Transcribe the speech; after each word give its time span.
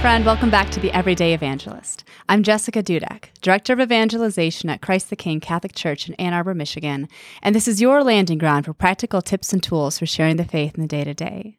friend. 0.00 0.24
Welcome 0.24 0.48
back 0.48 0.70
to 0.70 0.80
the 0.80 0.90
Everyday 0.92 1.34
Evangelist. 1.34 2.04
I'm 2.26 2.42
Jessica 2.42 2.82
Dudek, 2.82 3.24
Director 3.42 3.74
of 3.74 3.80
Evangelization 3.80 4.70
at 4.70 4.80
Christ 4.80 5.10
the 5.10 5.16
King 5.16 5.40
Catholic 5.40 5.74
Church 5.74 6.08
in 6.08 6.14
Ann 6.14 6.32
Arbor, 6.32 6.54
Michigan, 6.54 7.06
and 7.42 7.54
this 7.54 7.68
is 7.68 7.82
your 7.82 8.02
landing 8.02 8.38
ground 8.38 8.64
for 8.64 8.72
practical 8.72 9.20
tips 9.20 9.52
and 9.52 9.62
tools 9.62 9.98
for 9.98 10.06
sharing 10.06 10.36
the 10.36 10.44
faith 10.46 10.74
in 10.74 10.80
the 10.80 10.88
day 10.88 11.04
to 11.04 11.12
day. 11.12 11.58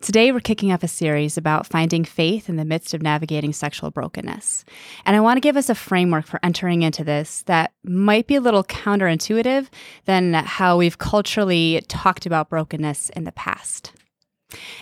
Today, 0.00 0.32
we're 0.32 0.40
kicking 0.40 0.72
off 0.72 0.84
a 0.84 0.88
series 0.88 1.36
about 1.36 1.66
finding 1.66 2.02
faith 2.02 2.48
in 2.48 2.56
the 2.56 2.64
midst 2.64 2.94
of 2.94 3.02
navigating 3.02 3.52
sexual 3.52 3.90
brokenness. 3.90 4.64
And 5.04 5.14
I 5.14 5.20
want 5.20 5.36
to 5.36 5.42
give 5.42 5.58
us 5.58 5.68
a 5.68 5.74
framework 5.74 6.24
for 6.24 6.40
entering 6.42 6.80
into 6.80 7.04
this 7.04 7.42
that 7.42 7.74
might 7.84 8.26
be 8.26 8.36
a 8.36 8.40
little 8.40 8.64
counterintuitive 8.64 9.66
than 10.06 10.32
how 10.32 10.78
we've 10.78 10.96
culturally 10.96 11.84
talked 11.88 12.24
about 12.24 12.48
brokenness 12.48 13.10
in 13.10 13.24
the 13.24 13.32
past. 13.32 13.92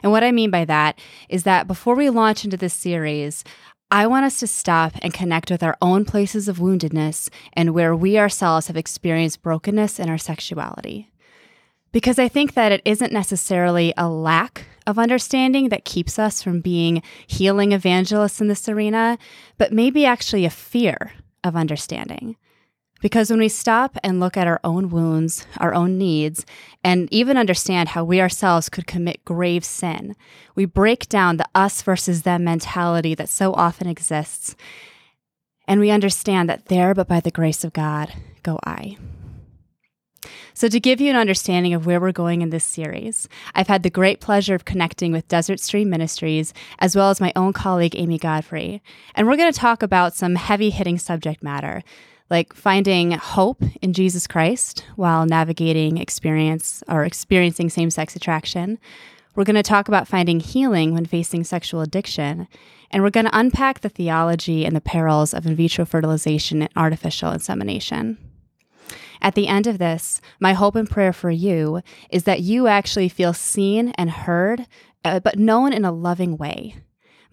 And 0.02 0.12
what 0.12 0.24
I 0.24 0.32
mean 0.32 0.50
by 0.50 0.64
that 0.64 0.98
is 1.28 1.44
that 1.44 1.66
before 1.66 1.94
we 1.94 2.10
launch 2.10 2.44
into 2.44 2.56
this 2.56 2.74
series, 2.74 3.44
I 3.90 4.06
want 4.06 4.24
us 4.26 4.40
to 4.40 4.46
stop 4.46 4.94
and 5.02 5.14
connect 5.14 5.50
with 5.50 5.62
our 5.62 5.76
own 5.80 6.04
places 6.04 6.48
of 6.48 6.58
woundedness 6.58 7.28
and 7.52 7.74
where 7.74 7.94
we 7.94 8.18
ourselves 8.18 8.66
have 8.66 8.76
experienced 8.76 9.42
brokenness 9.42 9.98
in 10.00 10.08
our 10.08 10.18
sexuality. 10.18 11.10
Because 11.92 12.18
I 12.18 12.26
think 12.26 12.54
that 12.54 12.72
it 12.72 12.82
isn't 12.84 13.12
necessarily 13.12 13.94
a 13.96 14.08
lack 14.08 14.66
of 14.86 14.98
understanding 14.98 15.68
that 15.68 15.84
keeps 15.84 16.18
us 16.18 16.42
from 16.42 16.60
being 16.60 17.02
healing 17.26 17.72
evangelists 17.72 18.40
in 18.40 18.48
this 18.48 18.68
arena, 18.68 19.16
but 19.58 19.72
maybe 19.72 20.04
actually 20.04 20.44
a 20.44 20.50
fear 20.50 21.12
of 21.44 21.54
understanding. 21.54 22.36
Because 23.04 23.28
when 23.28 23.40
we 23.40 23.50
stop 23.50 23.98
and 24.02 24.18
look 24.18 24.34
at 24.34 24.46
our 24.46 24.60
own 24.64 24.88
wounds, 24.88 25.46
our 25.58 25.74
own 25.74 25.98
needs, 25.98 26.46
and 26.82 27.06
even 27.12 27.36
understand 27.36 27.90
how 27.90 28.02
we 28.02 28.18
ourselves 28.18 28.70
could 28.70 28.86
commit 28.86 29.26
grave 29.26 29.62
sin, 29.62 30.16
we 30.54 30.64
break 30.64 31.06
down 31.10 31.36
the 31.36 31.46
us 31.54 31.82
versus 31.82 32.22
them 32.22 32.44
mentality 32.44 33.14
that 33.14 33.28
so 33.28 33.52
often 33.52 33.88
exists. 33.88 34.56
And 35.68 35.80
we 35.80 35.90
understand 35.90 36.48
that 36.48 36.68
there, 36.68 36.94
but 36.94 37.06
by 37.06 37.20
the 37.20 37.30
grace 37.30 37.62
of 37.62 37.74
God, 37.74 38.10
go 38.42 38.58
I. 38.64 38.96
So, 40.54 40.68
to 40.68 40.80
give 40.80 40.98
you 40.98 41.10
an 41.10 41.16
understanding 41.16 41.74
of 41.74 41.84
where 41.84 42.00
we're 42.00 42.10
going 42.10 42.40
in 42.40 42.48
this 42.48 42.64
series, 42.64 43.28
I've 43.54 43.68
had 43.68 43.82
the 43.82 43.90
great 43.90 44.20
pleasure 44.20 44.54
of 44.54 44.64
connecting 44.64 45.12
with 45.12 45.28
Desert 45.28 45.60
Stream 45.60 45.90
Ministries 45.90 46.54
as 46.78 46.96
well 46.96 47.10
as 47.10 47.20
my 47.20 47.34
own 47.36 47.52
colleague, 47.52 47.96
Amy 47.98 48.16
Godfrey. 48.16 48.82
And 49.14 49.26
we're 49.26 49.36
going 49.36 49.52
to 49.52 49.60
talk 49.60 49.82
about 49.82 50.14
some 50.14 50.36
heavy 50.36 50.70
hitting 50.70 50.98
subject 50.98 51.42
matter 51.42 51.82
like 52.30 52.54
finding 52.54 53.12
hope 53.12 53.62
in 53.82 53.92
Jesus 53.92 54.26
Christ 54.26 54.84
while 54.96 55.26
navigating 55.26 55.98
experience 55.98 56.82
or 56.88 57.04
experiencing 57.04 57.70
same 57.70 57.90
sex 57.90 58.16
attraction. 58.16 58.78
We're 59.34 59.44
going 59.44 59.56
to 59.56 59.62
talk 59.62 59.88
about 59.88 60.08
finding 60.08 60.40
healing 60.40 60.94
when 60.94 61.06
facing 61.06 61.44
sexual 61.44 61.80
addiction. 61.80 62.46
And 62.90 63.02
we're 63.02 63.10
going 63.10 63.26
to 63.26 63.38
unpack 63.38 63.80
the 63.80 63.88
theology 63.88 64.64
and 64.64 64.76
the 64.76 64.80
perils 64.80 65.34
of 65.34 65.46
in 65.46 65.56
vitro 65.56 65.84
fertilization 65.84 66.62
and 66.62 66.70
artificial 66.76 67.32
insemination. 67.32 68.18
At 69.20 69.34
the 69.34 69.48
end 69.48 69.66
of 69.66 69.78
this, 69.78 70.20
my 70.38 70.52
hope 70.52 70.76
and 70.76 70.88
prayer 70.88 71.12
for 71.12 71.30
you 71.30 71.80
is 72.10 72.24
that 72.24 72.42
you 72.42 72.66
actually 72.66 73.08
feel 73.08 73.32
seen 73.32 73.88
and 73.96 74.10
heard, 74.10 74.66
uh, 75.04 75.18
but 75.20 75.38
known 75.38 75.72
in 75.72 75.84
a 75.84 75.92
loving 75.92 76.36
way. 76.36 76.76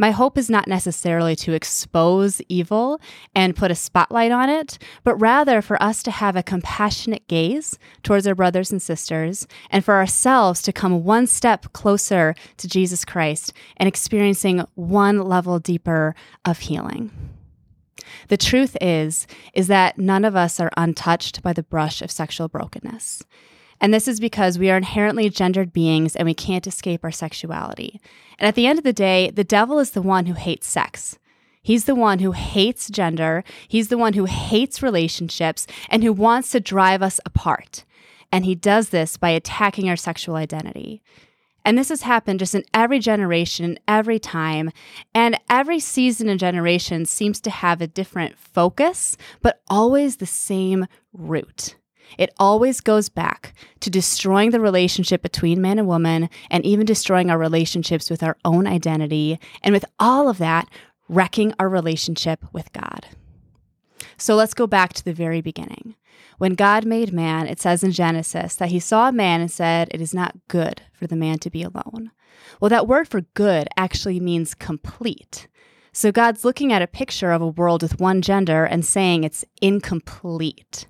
My 0.01 0.09
hope 0.09 0.35
is 0.35 0.49
not 0.49 0.67
necessarily 0.67 1.35
to 1.35 1.53
expose 1.53 2.41
evil 2.49 2.99
and 3.35 3.55
put 3.55 3.69
a 3.69 3.75
spotlight 3.75 4.31
on 4.31 4.49
it, 4.49 4.79
but 5.03 5.15
rather 5.17 5.61
for 5.61 5.81
us 5.81 6.01
to 6.01 6.09
have 6.09 6.35
a 6.35 6.41
compassionate 6.41 7.27
gaze 7.27 7.77
towards 8.01 8.25
our 8.25 8.33
brothers 8.33 8.71
and 8.71 8.81
sisters 8.81 9.45
and 9.69 9.85
for 9.85 9.93
ourselves 9.93 10.63
to 10.63 10.73
come 10.73 11.03
one 11.03 11.27
step 11.27 11.71
closer 11.73 12.33
to 12.57 12.67
Jesus 12.67 13.05
Christ 13.05 13.53
and 13.77 13.87
experiencing 13.87 14.65
one 14.73 15.21
level 15.21 15.59
deeper 15.59 16.15
of 16.45 16.57
healing. 16.57 17.11
The 18.29 18.37
truth 18.37 18.75
is 18.81 19.27
is 19.53 19.67
that 19.67 19.99
none 19.99 20.25
of 20.25 20.35
us 20.35 20.59
are 20.59 20.71
untouched 20.77 21.43
by 21.43 21.53
the 21.53 21.61
brush 21.61 22.01
of 22.01 22.09
sexual 22.09 22.47
brokenness. 22.47 23.21
And 23.81 23.91
this 23.91 24.07
is 24.07 24.19
because 24.19 24.59
we 24.59 24.69
are 24.69 24.77
inherently 24.77 25.29
gendered 25.29 25.73
beings 25.73 26.15
and 26.15 26.27
we 26.27 26.35
can't 26.35 26.67
escape 26.67 27.03
our 27.03 27.11
sexuality. 27.11 27.99
And 28.37 28.47
at 28.47 28.53
the 28.53 28.67
end 28.67 28.77
of 28.77 28.85
the 28.85 28.93
day, 28.93 29.31
the 29.31 29.43
devil 29.43 29.79
is 29.79 29.91
the 29.91 30.03
one 30.03 30.27
who 30.27 30.35
hates 30.35 30.67
sex. 30.67 31.17
He's 31.63 31.85
the 31.85 31.95
one 31.95 32.19
who 32.19 32.31
hates 32.31 32.89
gender. 32.89 33.43
He's 33.67 33.89
the 33.89 33.97
one 33.97 34.13
who 34.13 34.25
hates 34.25 34.83
relationships 34.83 35.65
and 35.89 36.03
who 36.03 36.13
wants 36.13 36.51
to 36.51 36.59
drive 36.59 37.01
us 37.01 37.19
apart. 37.25 37.83
And 38.31 38.45
he 38.45 38.55
does 38.55 38.89
this 38.89 39.17
by 39.17 39.31
attacking 39.31 39.89
our 39.89 39.95
sexual 39.95 40.35
identity. 40.35 41.01
And 41.65 41.77
this 41.77 41.89
has 41.89 42.03
happened 42.03 42.39
just 42.39 42.55
in 42.55 42.63
every 42.73 42.99
generation, 42.99 43.77
every 43.87 44.19
time. 44.19 44.71
And 45.13 45.39
every 45.49 45.79
season 45.79 46.29
and 46.29 46.39
generation 46.39 47.05
seems 47.05 47.39
to 47.41 47.49
have 47.49 47.81
a 47.81 47.87
different 47.87 48.37
focus, 48.37 49.17
but 49.41 49.61
always 49.69 50.17
the 50.17 50.25
same 50.25 50.87
root. 51.13 51.75
It 52.17 52.33
always 52.37 52.81
goes 52.81 53.09
back 53.09 53.53
to 53.79 53.89
destroying 53.89 54.51
the 54.51 54.59
relationship 54.59 55.21
between 55.21 55.61
man 55.61 55.79
and 55.79 55.87
woman 55.87 56.29
and 56.49 56.65
even 56.65 56.85
destroying 56.85 57.29
our 57.29 57.37
relationships 57.37 58.09
with 58.09 58.23
our 58.23 58.37
own 58.45 58.67
identity. 58.67 59.39
And 59.63 59.73
with 59.73 59.85
all 59.99 60.29
of 60.29 60.37
that, 60.39 60.69
wrecking 61.07 61.53
our 61.59 61.67
relationship 61.69 62.45
with 62.53 62.71
God. 62.73 63.07
So 64.17 64.35
let's 64.35 64.53
go 64.53 64.67
back 64.67 64.93
to 64.93 65.03
the 65.03 65.13
very 65.13 65.41
beginning. 65.41 65.95
When 66.37 66.55
God 66.55 66.85
made 66.85 67.13
man, 67.13 67.47
it 67.47 67.59
says 67.59 67.83
in 67.83 67.91
Genesis 67.91 68.55
that 68.55 68.69
he 68.69 68.79
saw 68.79 69.11
man 69.11 69.41
and 69.41 69.51
said, 69.51 69.89
It 69.91 70.01
is 70.01 70.13
not 70.13 70.47
good 70.47 70.81
for 70.93 71.05
the 71.05 71.15
man 71.15 71.39
to 71.39 71.49
be 71.49 71.63
alone. 71.63 72.11
Well, 72.59 72.69
that 72.69 72.87
word 72.87 73.07
for 73.07 73.21
good 73.33 73.67
actually 73.77 74.19
means 74.19 74.53
complete. 74.53 75.47
So 75.93 76.11
God's 76.11 76.45
looking 76.45 76.71
at 76.71 76.81
a 76.81 76.87
picture 76.87 77.31
of 77.31 77.41
a 77.41 77.47
world 77.47 77.81
with 77.81 77.99
one 77.99 78.21
gender 78.21 78.63
and 78.63 78.85
saying 78.85 79.23
it's 79.23 79.43
incomplete. 79.61 80.87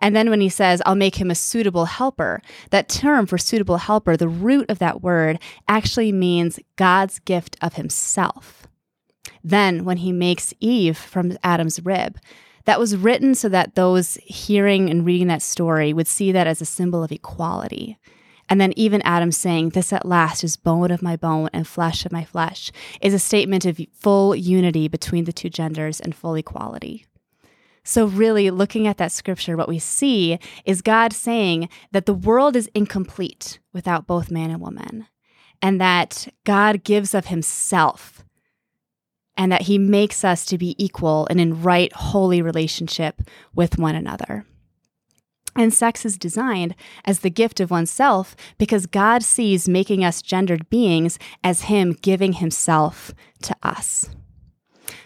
And 0.00 0.16
then 0.16 0.30
when 0.30 0.40
he 0.40 0.48
says, 0.48 0.82
I'll 0.86 0.94
make 0.94 1.16
him 1.16 1.30
a 1.30 1.34
suitable 1.34 1.84
helper, 1.84 2.40
that 2.70 2.88
term 2.88 3.26
for 3.26 3.38
suitable 3.38 3.76
helper, 3.76 4.16
the 4.16 4.28
root 4.28 4.70
of 4.70 4.78
that 4.78 5.02
word 5.02 5.38
actually 5.68 6.12
means 6.12 6.58
God's 6.76 7.18
gift 7.18 7.56
of 7.60 7.74
himself. 7.74 8.66
Then 9.44 9.84
when 9.84 9.98
he 9.98 10.12
makes 10.12 10.54
Eve 10.60 10.96
from 10.96 11.36
Adam's 11.42 11.84
rib, 11.84 12.18
that 12.64 12.78
was 12.78 12.96
written 12.96 13.34
so 13.34 13.48
that 13.48 13.74
those 13.74 14.18
hearing 14.24 14.90
and 14.90 15.04
reading 15.04 15.28
that 15.28 15.42
story 15.42 15.92
would 15.92 16.06
see 16.06 16.30
that 16.32 16.46
as 16.46 16.60
a 16.60 16.66
symbol 16.66 17.02
of 17.02 17.12
equality. 17.12 17.98
And 18.48 18.60
then 18.60 18.72
even 18.76 19.00
Adam 19.02 19.32
saying, 19.32 19.70
This 19.70 19.92
at 19.92 20.04
last 20.04 20.42
is 20.42 20.56
bone 20.56 20.90
of 20.90 21.02
my 21.02 21.16
bone 21.16 21.48
and 21.52 21.66
flesh 21.66 22.04
of 22.04 22.12
my 22.12 22.24
flesh, 22.24 22.72
is 23.00 23.14
a 23.14 23.18
statement 23.18 23.64
of 23.64 23.80
full 23.94 24.34
unity 24.34 24.88
between 24.88 25.24
the 25.24 25.32
two 25.32 25.48
genders 25.48 26.00
and 26.00 26.14
full 26.14 26.34
equality. 26.34 27.06
So, 27.82 28.06
really, 28.06 28.50
looking 28.50 28.86
at 28.86 28.98
that 28.98 29.12
scripture, 29.12 29.56
what 29.56 29.68
we 29.68 29.78
see 29.78 30.38
is 30.64 30.82
God 30.82 31.12
saying 31.12 31.68
that 31.92 32.06
the 32.06 32.14
world 32.14 32.56
is 32.56 32.70
incomplete 32.74 33.58
without 33.72 34.06
both 34.06 34.30
man 34.30 34.50
and 34.50 34.60
woman, 34.60 35.06
and 35.62 35.80
that 35.80 36.28
God 36.44 36.84
gives 36.84 37.14
of 37.14 37.26
himself, 37.26 38.24
and 39.36 39.50
that 39.50 39.62
he 39.62 39.78
makes 39.78 40.24
us 40.24 40.44
to 40.46 40.58
be 40.58 40.76
equal 40.82 41.26
and 41.30 41.40
in 41.40 41.62
right, 41.62 41.92
holy 41.92 42.42
relationship 42.42 43.22
with 43.54 43.78
one 43.78 43.94
another. 43.94 44.44
And 45.56 45.74
sex 45.74 46.04
is 46.04 46.16
designed 46.16 46.76
as 47.04 47.20
the 47.20 47.30
gift 47.30 47.60
of 47.60 47.70
oneself 47.70 48.36
because 48.56 48.86
God 48.86 49.22
sees 49.22 49.68
making 49.68 50.04
us 50.04 50.22
gendered 50.22 50.70
beings 50.70 51.18
as 51.42 51.62
Him 51.62 51.92
giving 51.92 52.34
Himself 52.34 53.12
to 53.42 53.56
us. 53.62 54.08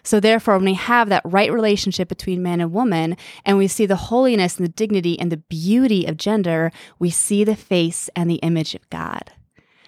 So, 0.02 0.20
therefore, 0.20 0.56
when 0.56 0.64
we 0.64 0.74
have 0.74 1.08
that 1.08 1.22
right 1.24 1.52
relationship 1.52 2.08
between 2.08 2.42
man 2.42 2.60
and 2.60 2.72
woman, 2.72 3.16
and 3.44 3.58
we 3.58 3.68
see 3.68 3.86
the 3.86 3.96
holiness 3.96 4.56
and 4.56 4.66
the 4.66 4.72
dignity 4.72 5.18
and 5.18 5.30
the 5.30 5.36
beauty 5.36 6.06
of 6.06 6.16
gender, 6.16 6.72
we 6.98 7.10
see 7.10 7.44
the 7.44 7.56
face 7.56 8.08
and 8.16 8.31
the 8.31 8.36
image 8.36 8.75
of 8.75 8.88
God. 8.90 9.32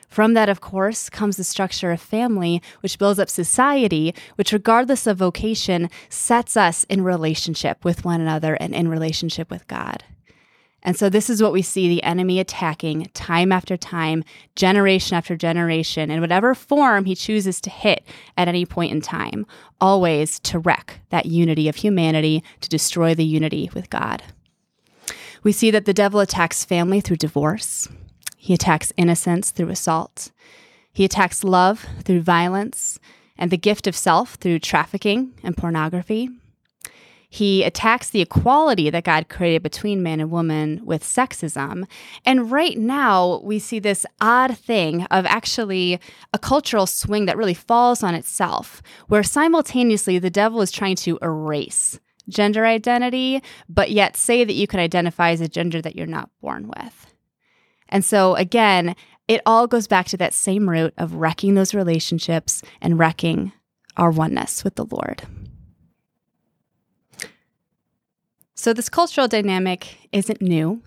From 0.08 0.34
that, 0.34 0.48
of 0.48 0.60
course, 0.60 1.10
comes 1.10 1.36
the 1.36 1.44
structure 1.44 1.90
of 1.90 2.00
family, 2.00 2.62
which 2.80 2.98
builds 2.98 3.18
up 3.18 3.28
society, 3.28 4.14
which, 4.36 4.52
regardless 4.52 5.06
of 5.06 5.18
vocation, 5.18 5.90
sets 6.08 6.56
us 6.56 6.84
in 6.84 7.04
relationship 7.04 7.84
with 7.84 8.04
one 8.04 8.20
another 8.20 8.54
and 8.54 8.74
in 8.74 8.88
relationship 8.88 9.50
with 9.50 9.66
God. 9.66 10.04
And 10.86 10.96
so, 10.96 11.08
this 11.08 11.28
is 11.28 11.42
what 11.42 11.52
we 11.52 11.62
see 11.62 11.88
the 11.88 12.02
enemy 12.04 12.38
attacking 12.38 13.10
time 13.12 13.50
after 13.50 13.76
time, 13.76 14.22
generation 14.54 15.16
after 15.16 15.36
generation, 15.36 16.12
in 16.12 16.20
whatever 16.20 16.54
form 16.54 17.06
he 17.06 17.16
chooses 17.16 17.60
to 17.62 17.70
hit 17.70 18.06
at 18.36 18.46
any 18.46 18.64
point 18.64 18.92
in 18.92 19.00
time, 19.00 19.46
always 19.80 20.38
to 20.40 20.60
wreck 20.60 21.00
that 21.10 21.26
unity 21.26 21.68
of 21.68 21.74
humanity, 21.74 22.44
to 22.60 22.68
destroy 22.68 23.16
the 23.16 23.24
unity 23.24 23.68
with 23.74 23.90
God. 23.90 24.22
We 25.42 25.50
see 25.50 25.72
that 25.72 25.86
the 25.86 25.92
devil 25.92 26.20
attacks 26.20 26.64
family 26.64 27.00
through 27.00 27.16
divorce, 27.16 27.88
he 28.36 28.54
attacks 28.54 28.92
innocence 28.96 29.50
through 29.50 29.70
assault, 29.70 30.30
he 30.92 31.04
attacks 31.04 31.42
love 31.42 31.84
through 32.04 32.22
violence, 32.22 33.00
and 33.36 33.50
the 33.50 33.58
gift 33.58 33.88
of 33.88 33.96
self 33.96 34.34
through 34.34 34.60
trafficking 34.60 35.34
and 35.42 35.56
pornography. 35.56 36.30
He 37.28 37.64
attacks 37.64 38.10
the 38.10 38.20
equality 38.20 38.90
that 38.90 39.04
God 39.04 39.28
created 39.28 39.62
between 39.62 40.02
man 40.02 40.20
and 40.20 40.30
woman 40.30 40.80
with 40.84 41.02
sexism. 41.02 41.84
And 42.24 42.50
right 42.50 42.78
now, 42.78 43.40
we 43.42 43.58
see 43.58 43.78
this 43.78 44.06
odd 44.20 44.56
thing 44.56 45.04
of 45.04 45.26
actually 45.26 46.00
a 46.32 46.38
cultural 46.38 46.86
swing 46.86 47.26
that 47.26 47.36
really 47.36 47.54
falls 47.54 48.02
on 48.02 48.14
itself, 48.14 48.82
where 49.08 49.22
simultaneously 49.22 50.18
the 50.18 50.30
devil 50.30 50.62
is 50.62 50.70
trying 50.70 50.96
to 50.96 51.18
erase 51.22 51.98
gender 52.28 52.66
identity, 52.66 53.42
but 53.68 53.90
yet 53.90 54.16
say 54.16 54.44
that 54.44 54.54
you 54.54 54.66
can 54.66 54.80
identify 54.80 55.30
as 55.30 55.40
a 55.40 55.48
gender 55.48 55.80
that 55.80 55.96
you're 55.96 56.06
not 56.06 56.30
born 56.40 56.68
with. 56.68 57.14
And 57.88 58.04
so, 58.04 58.34
again, 58.34 58.96
it 59.28 59.40
all 59.46 59.66
goes 59.66 59.86
back 59.86 60.06
to 60.06 60.16
that 60.16 60.34
same 60.34 60.68
root 60.68 60.94
of 60.98 61.14
wrecking 61.14 61.54
those 61.54 61.74
relationships 61.74 62.62
and 62.80 62.98
wrecking 62.98 63.52
our 63.96 64.10
oneness 64.10 64.64
with 64.64 64.74
the 64.76 64.84
Lord. 64.84 65.22
So, 68.58 68.72
this 68.72 68.88
cultural 68.88 69.28
dynamic 69.28 70.08
isn't 70.12 70.40
new, 70.40 70.82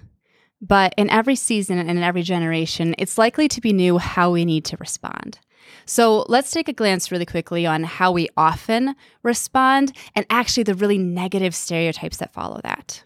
but 0.60 0.94
in 0.98 1.07
every 1.12 1.36
season 1.36 1.77
and 1.77 1.88
in 1.88 2.00
every 2.00 2.24
generation, 2.24 2.95
it's 2.98 3.18
likely 3.18 3.48
to 3.48 3.62
be 3.62 3.74
new 3.74 4.00
how 4.00 4.31
we 4.31 4.44
need 4.44 4.66
to 4.66 4.77
respond. 4.77 5.39
So, 5.86 6.25
let's 6.27 6.50
take 6.50 6.68
a 6.68 6.74
glance 6.74 7.12
really 7.12 7.27
quickly 7.27 7.68
on 7.68 7.83
how 7.83 8.12
we 8.12 8.27
often 8.36 8.95
respond 9.21 9.95
and 10.16 10.25
actually 10.31 10.63
the 10.63 10.74
really 10.74 10.98
negative 10.98 11.54
stereotypes 11.54 12.18
that 12.18 12.33
follow 12.33 12.60
that. 12.63 13.04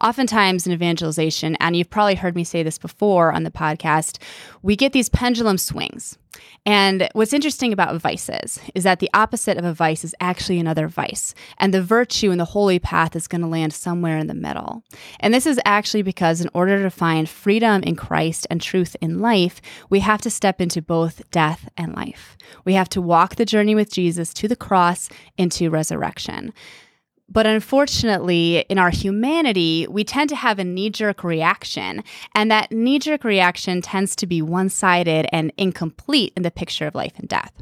Oftentimes 0.00 0.66
in 0.66 0.72
evangelization, 0.72 1.56
and 1.56 1.76
you've 1.76 1.90
probably 1.90 2.16
heard 2.16 2.36
me 2.36 2.44
say 2.44 2.62
this 2.62 2.78
before 2.78 3.32
on 3.32 3.44
the 3.44 3.50
podcast, 3.50 4.18
we 4.62 4.76
get 4.76 4.92
these 4.92 5.08
pendulum 5.08 5.56
swings. 5.56 6.18
And 6.66 7.08
what's 7.12 7.32
interesting 7.32 7.72
about 7.72 8.00
vices 8.00 8.58
is 8.74 8.84
that 8.84 8.98
the 8.98 9.10
opposite 9.14 9.56
of 9.56 9.64
a 9.64 9.72
vice 9.72 10.04
is 10.04 10.14
actually 10.20 10.58
another 10.58 10.88
vice. 10.88 11.34
And 11.58 11.72
the 11.72 11.82
virtue 11.82 12.30
and 12.30 12.40
the 12.40 12.44
holy 12.44 12.78
path 12.78 13.14
is 13.14 13.28
going 13.28 13.42
to 13.42 13.46
land 13.46 13.72
somewhere 13.72 14.18
in 14.18 14.26
the 14.26 14.34
middle. 14.34 14.82
And 15.20 15.32
this 15.32 15.46
is 15.46 15.60
actually 15.64 16.02
because, 16.02 16.40
in 16.40 16.50
order 16.52 16.82
to 16.82 16.90
find 16.90 17.28
freedom 17.28 17.82
in 17.84 17.96
Christ 17.96 18.46
and 18.50 18.60
truth 18.60 18.96
in 19.00 19.20
life, 19.20 19.60
we 19.90 20.00
have 20.00 20.20
to 20.22 20.30
step 20.30 20.60
into 20.60 20.82
both 20.82 21.22
death 21.30 21.68
and 21.76 21.94
life. 21.94 22.36
We 22.64 22.74
have 22.74 22.88
to 22.90 23.00
walk 23.00 23.36
the 23.36 23.44
journey 23.44 23.74
with 23.74 23.92
Jesus 23.92 24.34
to 24.34 24.48
the 24.48 24.56
cross 24.56 25.08
into 25.38 25.70
resurrection. 25.70 26.52
But 27.28 27.46
unfortunately, 27.46 28.64
in 28.68 28.78
our 28.78 28.90
humanity, 28.90 29.86
we 29.88 30.04
tend 30.04 30.28
to 30.30 30.36
have 30.36 30.58
a 30.58 30.64
knee 30.64 30.90
jerk 30.90 31.24
reaction. 31.24 32.04
And 32.34 32.50
that 32.50 32.70
knee 32.70 32.98
jerk 32.98 33.24
reaction 33.24 33.80
tends 33.80 34.14
to 34.16 34.26
be 34.26 34.42
one 34.42 34.68
sided 34.68 35.26
and 35.32 35.52
incomplete 35.56 36.32
in 36.36 36.42
the 36.42 36.50
picture 36.50 36.86
of 36.86 36.94
life 36.94 37.14
and 37.18 37.28
death. 37.28 37.52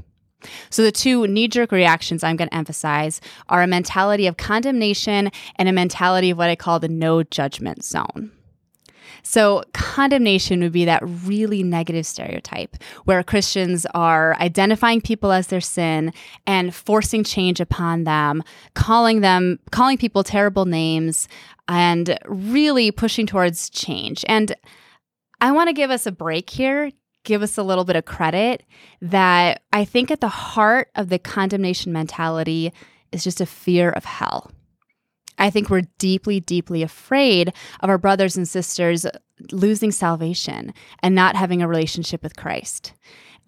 So, 0.70 0.82
the 0.82 0.90
two 0.90 1.28
knee 1.28 1.46
jerk 1.46 1.70
reactions 1.70 2.24
I'm 2.24 2.34
going 2.34 2.48
to 2.48 2.54
emphasize 2.54 3.20
are 3.48 3.62
a 3.62 3.68
mentality 3.68 4.26
of 4.26 4.36
condemnation 4.36 5.30
and 5.56 5.68
a 5.68 5.72
mentality 5.72 6.30
of 6.30 6.38
what 6.38 6.50
I 6.50 6.56
call 6.56 6.80
the 6.80 6.88
no 6.88 7.22
judgment 7.22 7.84
zone. 7.84 8.32
So, 9.22 9.62
condemnation 9.72 10.60
would 10.60 10.72
be 10.72 10.84
that 10.84 11.02
really 11.04 11.62
negative 11.62 12.06
stereotype 12.06 12.76
where 13.04 13.22
Christians 13.22 13.86
are 13.94 14.36
identifying 14.40 15.00
people 15.00 15.30
as 15.32 15.46
their 15.46 15.60
sin 15.60 16.12
and 16.46 16.74
forcing 16.74 17.22
change 17.22 17.60
upon 17.60 18.04
them, 18.04 18.42
calling 18.74 19.20
them, 19.20 19.60
calling 19.70 19.96
people 19.96 20.24
terrible 20.24 20.64
names, 20.64 21.28
and 21.68 22.18
really 22.26 22.90
pushing 22.90 23.26
towards 23.26 23.70
change. 23.70 24.24
And 24.28 24.54
I 25.40 25.52
want 25.52 25.68
to 25.68 25.72
give 25.72 25.90
us 25.90 26.06
a 26.06 26.12
break 26.12 26.50
here, 26.50 26.90
give 27.24 27.42
us 27.42 27.56
a 27.58 27.62
little 27.62 27.84
bit 27.84 27.96
of 27.96 28.04
credit 28.04 28.64
that 29.00 29.62
I 29.72 29.84
think 29.84 30.10
at 30.10 30.20
the 30.20 30.28
heart 30.28 30.88
of 30.94 31.08
the 31.08 31.18
condemnation 31.18 31.92
mentality 31.92 32.72
is 33.12 33.24
just 33.24 33.40
a 33.40 33.46
fear 33.46 33.90
of 33.90 34.04
hell. 34.04 34.50
I 35.42 35.50
think 35.50 35.68
we're 35.68 35.82
deeply, 35.98 36.38
deeply 36.38 36.84
afraid 36.84 37.52
of 37.80 37.90
our 37.90 37.98
brothers 37.98 38.36
and 38.36 38.48
sisters 38.48 39.04
losing 39.50 39.90
salvation 39.90 40.72
and 41.02 41.16
not 41.16 41.34
having 41.34 41.60
a 41.60 41.66
relationship 41.68 42.22
with 42.22 42.36
Christ. 42.36 42.92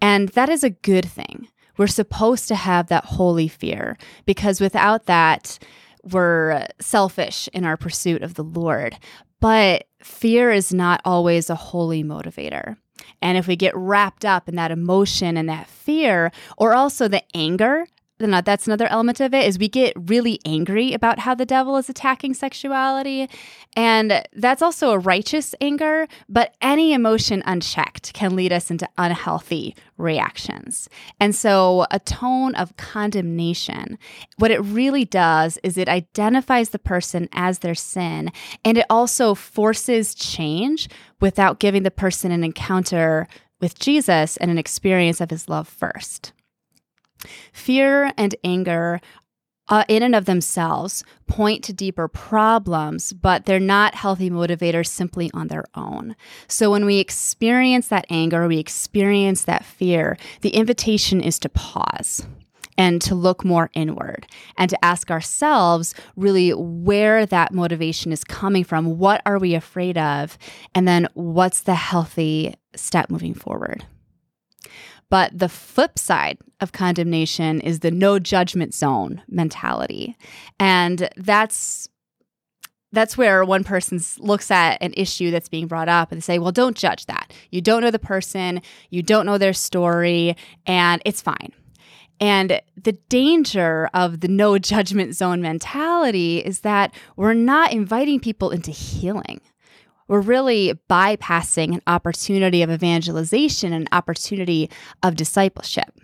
And 0.01 0.27
that 0.29 0.49
is 0.49 0.61
a 0.61 0.71
good 0.71 1.05
thing. 1.05 1.47
We're 1.77 1.87
supposed 1.87 2.49
to 2.49 2.55
have 2.55 2.87
that 2.87 3.05
holy 3.05 3.47
fear 3.47 3.97
because 4.25 4.59
without 4.59 5.05
that, 5.05 5.57
we're 6.03 6.67
selfish 6.81 7.47
in 7.53 7.63
our 7.63 7.77
pursuit 7.77 8.23
of 8.23 8.33
the 8.33 8.43
Lord. 8.43 8.97
But 9.39 9.87
fear 10.01 10.51
is 10.51 10.73
not 10.73 10.99
always 11.05 11.49
a 11.49 11.55
holy 11.55 12.03
motivator. 12.03 12.75
And 13.21 13.37
if 13.37 13.47
we 13.47 13.55
get 13.55 13.75
wrapped 13.75 14.25
up 14.25 14.49
in 14.49 14.55
that 14.55 14.71
emotion 14.71 15.37
and 15.37 15.47
that 15.47 15.67
fear, 15.67 16.33
or 16.57 16.73
also 16.73 17.07
the 17.07 17.23
anger 17.33 17.85
that's 18.17 18.65
another 18.65 18.87
element 18.87 19.19
of 19.19 19.33
it 19.33 19.45
is 19.45 19.59
we 19.59 19.67
get 19.67 19.93
really 19.95 20.39
angry 20.45 20.93
about 20.93 21.19
how 21.19 21.35
the 21.35 21.45
devil 21.45 21.75
is 21.75 21.89
attacking 21.89 22.33
sexuality. 22.33 23.29
And 23.75 24.23
that's 24.33 24.61
also 24.61 24.91
a 24.91 24.99
righteous 24.99 25.53
anger 25.59 26.07
but 26.29 26.55
any 26.61 26.93
emotion 26.93 27.43
unchecked 27.45 28.13
can 28.13 28.35
lead 28.35 28.53
us 28.53 28.71
into 28.71 28.87
unhealthy 28.97 29.75
reactions. 29.97 30.87
And 31.19 31.35
so 31.35 31.85
a 31.91 31.99
tone 31.99 32.55
of 32.55 32.77
condemnation 32.77 33.97
what 34.37 34.51
it 34.51 34.59
really 34.59 35.05
does 35.05 35.57
is 35.63 35.77
it 35.77 35.89
identifies 35.89 36.69
the 36.69 36.79
person 36.79 37.27
as 37.33 37.59
their 37.59 37.75
sin 37.75 38.31
and 38.63 38.77
it 38.77 38.85
also 38.89 39.35
forces 39.35 40.15
change 40.15 40.89
without 41.19 41.59
giving 41.59 41.83
the 41.83 41.91
person 41.91 42.31
an 42.31 42.43
encounter 42.43 43.27
with 43.59 43.79
Jesus 43.79 44.37
and 44.37 44.51
an 44.51 44.57
experience 44.57 45.21
of 45.21 45.29
his 45.29 45.49
love 45.49 45.67
first 45.67 46.33
Fear 47.53 48.11
and 48.17 48.35
anger 48.43 49.01
uh, 49.67 49.83
in 49.87 50.03
and 50.03 50.15
of 50.15 50.25
themselves 50.25 51.03
point 51.27 51.63
to 51.63 51.73
deeper 51.73 52.07
problems, 52.07 53.13
but 53.13 53.45
they're 53.45 53.59
not 53.59 53.95
healthy 53.95 54.29
motivators 54.29 54.87
simply 54.87 55.31
on 55.33 55.47
their 55.47 55.65
own. 55.73 56.15
So 56.47 56.69
when 56.71 56.85
we 56.85 56.99
experience 56.99 57.87
that 57.87 58.05
anger, 58.09 58.47
we 58.47 58.59
experience 58.59 59.43
that 59.43 59.65
fear, 59.65 60.17
the 60.41 60.49
invitation 60.49 61.21
is 61.21 61.39
to 61.39 61.49
pause 61.49 62.27
and 62.77 63.01
to 63.01 63.15
look 63.15 63.45
more 63.45 63.69
inward 63.73 64.27
and 64.57 64.69
to 64.69 64.85
ask 64.85 65.09
ourselves 65.09 65.95
really 66.15 66.51
where 66.53 67.25
that 67.25 67.53
motivation 67.53 68.11
is 68.11 68.23
coming 68.23 68.63
from. 68.63 68.97
What 68.97 69.21
are 69.25 69.39
we 69.39 69.55
afraid 69.55 69.97
of? 69.97 70.37
And 70.73 70.87
then 70.87 71.07
what's 71.13 71.61
the 71.61 71.75
healthy 71.75 72.53
step 72.75 73.09
moving 73.09 73.33
forward? 73.33 73.85
But 75.15 75.39
the 75.39 75.47
flip 75.47 75.97
side 75.97 76.39
of 76.59 76.73
condemnation 76.73 77.61
is 77.61 77.79
the 77.79 77.89
no 77.89 78.19
judgment 78.19 78.73
zone 78.73 79.21
mentality. 79.29 80.17
And 80.59 81.07
that's 81.15 81.87
that's 82.91 83.17
where 83.17 83.45
one 83.45 83.63
person 83.63 84.01
looks 84.19 84.51
at 84.51 84.77
an 84.81 84.93
issue 84.97 85.31
that's 85.31 85.47
being 85.47 85.67
brought 85.67 85.87
up 85.87 86.11
and 86.11 86.19
they 86.19 86.21
say, 86.21 86.37
well, 86.37 86.51
don't 86.51 86.75
judge 86.75 87.05
that. 87.05 87.31
You 87.49 87.61
don't 87.61 87.81
know 87.81 87.91
the 87.91 87.97
person, 87.97 88.61
you 88.89 89.01
don't 89.01 89.25
know 89.25 89.37
their 89.37 89.53
story, 89.53 90.35
and 90.65 91.01
it's 91.05 91.21
fine. 91.21 91.53
And 92.19 92.59
the 92.75 92.97
danger 93.07 93.89
of 93.93 94.19
the 94.19 94.27
no 94.27 94.59
judgment 94.73 95.15
zone 95.15 95.41
mentality 95.41 96.39
is 96.39 96.59
that 96.59 96.93
we're 97.15 97.33
not 97.33 97.71
inviting 97.71 98.19
people 98.19 98.49
into 98.49 98.71
healing 98.71 99.39
we're 100.07 100.21
really 100.21 100.73
bypassing 100.89 101.73
an 101.73 101.81
opportunity 101.87 102.61
of 102.61 102.69
evangelization, 102.69 103.73
an 103.73 103.87
opportunity 103.91 104.69
of 105.03 105.15
discipleship. 105.15 105.99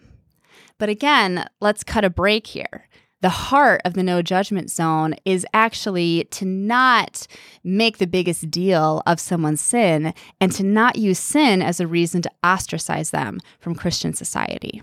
But 0.78 0.90
again, 0.90 1.48
let's 1.60 1.84
cut 1.84 2.04
a 2.04 2.10
break 2.10 2.48
here. 2.48 2.88
The 3.22 3.30
heart 3.30 3.82
of 3.86 3.94
the 3.94 4.02
no 4.02 4.24
judgment 4.24 4.72
zone 4.72 5.14
is 5.26 5.46
actually 5.54 6.24
to 6.32 6.46
not 6.46 7.28
make 7.64 8.00
the 8.00 8.08
biggest 8.08 8.50
deal 8.50 9.04
of 9.06 9.20
someone's 9.20 9.62
sin 9.62 10.16
and 10.40 10.52
to 10.54 10.64
not 10.64 10.96
use 10.96 11.20
sin 11.20 11.62
as 11.62 11.80
a 11.80 11.88
reason 11.88 12.24
to 12.24 12.32
ostracize 12.44 13.12
them 13.12 13.40
from 13.60 13.76
Christian 13.76 14.14
society. 14.14 14.82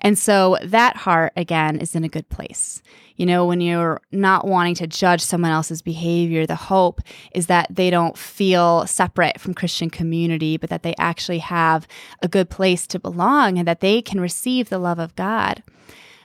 And 0.00 0.18
so 0.18 0.58
that 0.64 0.96
heart, 0.96 1.32
again, 1.36 1.78
is 1.78 1.94
in 1.94 2.02
a 2.02 2.08
good 2.08 2.28
place. 2.28 2.82
You 3.20 3.26
know, 3.26 3.44
when 3.44 3.60
you're 3.60 4.00
not 4.12 4.46
wanting 4.46 4.76
to 4.76 4.86
judge 4.86 5.20
someone 5.20 5.50
else's 5.50 5.82
behavior, 5.82 6.46
the 6.46 6.54
hope 6.54 7.02
is 7.34 7.48
that 7.48 7.66
they 7.68 7.90
don't 7.90 8.16
feel 8.16 8.86
separate 8.86 9.38
from 9.38 9.52
Christian 9.52 9.90
community, 9.90 10.56
but 10.56 10.70
that 10.70 10.82
they 10.82 10.94
actually 10.96 11.40
have 11.40 11.86
a 12.22 12.28
good 12.28 12.48
place 12.48 12.86
to 12.86 12.98
belong 12.98 13.58
and 13.58 13.68
that 13.68 13.80
they 13.80 14.00
can 14.00 14.22
receive 14.22 14.70
the 14.70 14.78
love 14.78 14.98
of 14.98 15.14
God. 15.16 15.62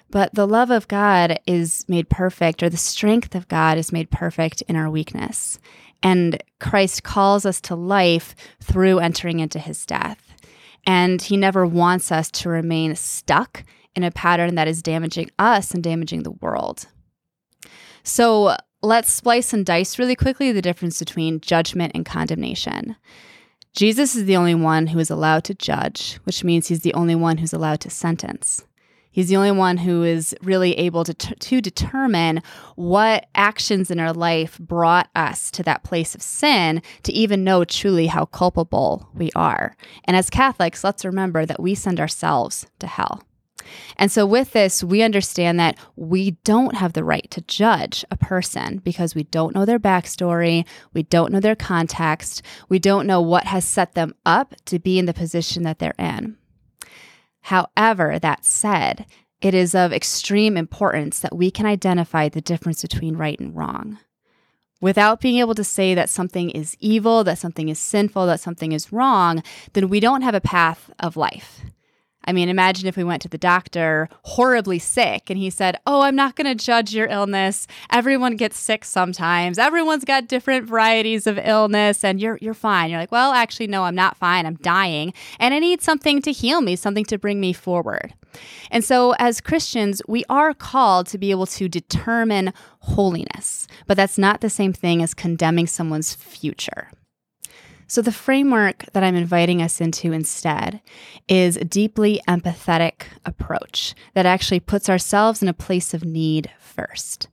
But 0.09 0.35
the 0.35 0.47
love 0.47 0.71
of 0.71 0.87
God 0.87 1.37
is 1.45 1.83
made 1.89 2.07
perfect, 2.07 2.63
or 2.63 2.69
the 2.69 2.77
strength 2.77 3.35
of 3.35 3.49
God 3.49 3.77
is 3.77 3.91
made 3.91 4.09
perfect 4.09 4.61
in 4.69 4.77
our 4.77 4.89
weakness. 4.89 5.59
And 6.01 6.41
Christ 6.61 7.03
calls 7.03 7.45
us 7.45 7.59
to 7.61 7.75
life 7.75 8.35
through 8.61 8.99
entering 8.99 9.41
into 9.41 9.59
his 9.59 9.85
death. 9.85 10.33
And 10.87 11.21
he 11.21 11.35
never 11.35 11.65
wants 11.65 12.09
us 12.09 12.31
to 12.31 12.47
remain 12.47 12.95
stuck 12.95 13.65
in 13.95 14.03
a 14.03 14.11
pattern 14.11 14.55
that 14.55 14.67
is 14.67 14.81
damaging 14.81 15.29
us 15.39 15.73
and 15.73 15.83
damaging 15.83 16.23
the 16.23 16.31
world. 16.31 16.87
So 18.03 18.55
let's 18.81 19.11
splice 19.11 19.53
and 19.53 19.65
dice 19.65 19.97
really 19.97 20.15
quickly 20.15 20.51
the 20.51 20.61
difference 20.61 20.99
between 20.99 21.41
judgment 21.41 21.93
and 21.95 22.05
condemnation. 22.05 22.95
Jesus 23.73 24.15
is 24.15 24.25
the 24.25 24.37
only 24.37 24.55
one 24.55 24.87
who 24.87 24.99
is 24.99 25.09
allowed 25.09 25.43
to 25.45 25.53
judge, 25.53 26.19
which 26.23 26.43
means 26.43 26.67
he's 26.67 26.81
the 26.81 26.93
only 26.93 27.15
one 27.15 27.37
who's 27.37 27.51
allowed 27.51 27.81
to 27.81 27.89
sentence. 27.89 28.63
He's 29.11 29.29
the 29.29 29.37
only 29.37 29.51
one 29.51 29.77
who 29.77 30.03
is 30.03 30.35
really 30.41 30.77
able 30.77 31.05
to, 31.05 31.13
t- 31.13 31.35
to 31.35 31.61
determine 31.61 32.41
what 32.75 33.27
actions 33.33 33.89
in 33.89 33.97
our 33.97 34.11
life 34.11 34.59
brought 34.59 35.09
us 35.15 35.49
to 35.51 35.63
that 35.63 35.83
place 35.83 36.15
of 36.15 36.21
sin 36.21 36.81
to 37.03 37.13
even 37.13 37.45
know 37.45 37.63
truly 37.63 38.07
how 38.07 38.25
culpable 38.25 39.09
we 39.13 39.29
are. 39.33 39.77
And 40.03 40.17
as 40.17 40.29
Catholics, 40.29 40.83
let's 40.83 41.05
remember 41.05 41.45
that 41.45 41.61
we 41.61 41.75
send 41.75 41.99
ourselves 41.99 42.67
to 42.79 42.87
hell. 42.87 43.23
And 43.97 44.11
so, 44.11 44.25
with 44.25 44.51
this, 44.51 44.83
we 44.83 45.01
understand 45.01 45.59
that 45.59 45.77
we 45.95 46.31
don't 46.43 46.75
have 46.75 46.93
the 46.93 47.03
right 47.03 47.29
to 47.31 47.41
judge 47.41 48.05
a 48.11 48.17
person 48.17 48.77
because 48.79 49.15
we 49.15 49.23
don't 49.23 49.55
know 49.55 49.65
their 49.65 49.79
backstory, 49.79 50.65
we 50.93 51.03
don't 51.03 51.31
know 51.31 51.39
their 51.39 51.55
context, 51.55 52.41
we 52.69 52.79
don't 52.79 53.07
know 53.07 53.21
what 53.21 53.45
has 53.45 53.65
set 53.65 53.93
them 53.93 54.13
up 54.25 54.55
to 54.65 54.79
be 54.79 54.99
in 54.99 55.05
the 55.05 55.13
position 55.13 55.63
that 55.63 55.79
they're 55.79 55.95
in. 55.97 56.37
However, 57.41 58.17
that 58.19 58.43
said, 58.43 59.05
it 59.41 59.53
is 59.53 59.75
of 59.75 59.93
extreme 59.93 60.57
importance 60.57 61.19
that 61.19 61.35
we 61.35 61.51
can 61.51 61.67
identify 61.67 62.29
the 62.29 62.41
difference 62.41 62.81
between 62.81 63.15
right 63.15 63.39
and 63.39 63.55
wrong. 63.55 63.99
Without 64.81 65.21
being 65.21 65.37
able 65.37 65.55
to 65.55 65.63
say 65.63 65.93
that 65.93 66.09
something 66.09 66.49
is 66.49 66.75
evil, 66.79 67.23
that 67.23 67.37
something 67.37 67.69
is 67.69 67.79
sinful, 67.79 68.25
that 68.27 68.39
something 68.39 68.71
is 68.71 68.91
wrong, 68.91 69.43
then 69.73 69.89
we 69.89 69.99
don't 69.99 70.21
have 70.21 70.35
a 70.35 70.41
path 70.41 70.89
of 70.99 71.15
life. 71.15 71.61
I 72.25 72.33
mean, 72.33 72.49
imagine 72.49 72.87
if 72.87 72.97
we 72.97 73.03
went 73.03 73.21
to 73.21 73.29
the 73.29 73.37
doctor 73.37 74.09
horribly 74.23 74.79
sick 74.79 75.29
and 75.29 75.37
he 75.37 75.49
said, 75.49 75.79
Oh, 75.85 76.01
I'm 76.01 76.15
not 76.15 76.35
going 76.35 76.45
to 76.45 76.63
judge 76.63 76.93
your 76.93 77.07
illness. 77.07 77.67
Everyone 77.91 78.35
gets 78.35 78.59
sick 78.59 78.83
sometimes. 78.83 79.57
Everyone's 79.57 80.05
got 80.05 80.27
different 80.27 80.67
varieties 80.67 81.27
of 81.27 81.37
illness 81.37 82.03
and 82.03 82.19
you're, 82.19 82.37
you're 82.41 82.53
fine. 82.53 82.89
You're 82.89 82.99
like, 82.99 83.11
Well, 83.11 83.31
actually, 83.31 83.67
no, 83.67 83.83
I'm 83.83 83.95
not 83.95 84.17
fine. 84.17 84.45
I'm 84.45 84.55
dying 84.55 85.13
and 85.39 85.53
I 85.53 85.59
need 85.59 85.81
something 85.81 86.21
to 86.23 86.31
heal 86.31 86.61
me, 86.61 86.75
something 86.75 87.05
to 87.05 87.17
bring 87.17 87.39
me 87.39 87.53
forward. 87.53 88.13
And 88.71 88.83
so, 88.83 89.13
as 89.17 89.41
Christians, 89.41 90.01
we 90.07 90.25
are 90.29 90.53
called 90.53 91.07
to 91.07 91.17
be 91.17 91.31
able 91.31 91.45
to 91.47 91.69
determine 91.69 92.53
holiness, 92.79 93.67
but 93.87 93.97
that's 93.97 94.17
not 94.17 94.41
the 94.41 94.49
same 94.49 94.73
thing 94.73 95.01
as 95.01 95.13
condemning 95.13 95.67
someone's 95.67 96.13
future. 96.13 96.89
So, 97.87 98.01
the 98.01 98.11
framework 98.11 98.85
that 98.93 99.03
I'm 99.03 99.15
inviting 99.15 99.61
us 99.61 99.79
into 99.79 100.11
instead 100.11 100.81
is 101.27 101.55
a 101.55 101.63
deeply 101.63 102.19
empathetic 102.27 103.03
approach 103.25 103.93
that 104.15 104.25
actually 104.25 104.59
puts 104.59 104.89
ourselves 104.89 105.41
in 105.41 105.47
a 105.47 105.53
place 105.53 105.93
of 105.93 106.03
need 106.03 106.49
first. 106.59 107.27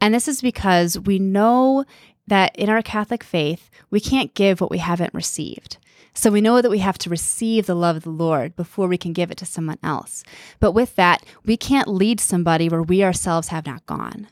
And 0.00 0.12
this 0.12 0.26
is 0.26 0.42
because 0.42 0.98
we 0.98 1.20
know 1.20 1.84
that 2.26 2.56
in 2.56 2.68
our 2.68 2.82
Catholic 2.82 3.22
faith, 3.22 3.70
we 3.90 4.00
can't 4.00 4.34
give 4.34 4.60
what 4.60 4.70
we 4.70 4.78
haven't 4.78 5.14
received. 5.14 5.78
So 6.14 6.30
we 6.30 6.40
know 6.40 6.60
that 6.60 6.70
we 6.70 6.78
have 6.78 6.98
to 6.98 7.10
receive 7.10 7.66
the 7.66 7.74
love 7.74 7.96
of 7.96 8.02
the 8.02 8.10
Lord 8.10 8.54
before 8.54 8.86
we 8.88 8.98
can 8.98 9.12
give 9.12 9.30
it 9.30 9.38
to 9.38 9.46
someone 9.46 9.78
else. 9.82 10.24
But 10.60 10.72
with 10.72 10.96
that, 10.96 11.24
we 11.44 11.56
can't 11.56 11.88
lead 11.88 12.20
somebody 12.20 12.68
where 12.68 12.82
we 12.82 13.02
ourselves 13.02 13.48
have 13.48 13.66
not 13.66 13.86
gone. 13.86 14.28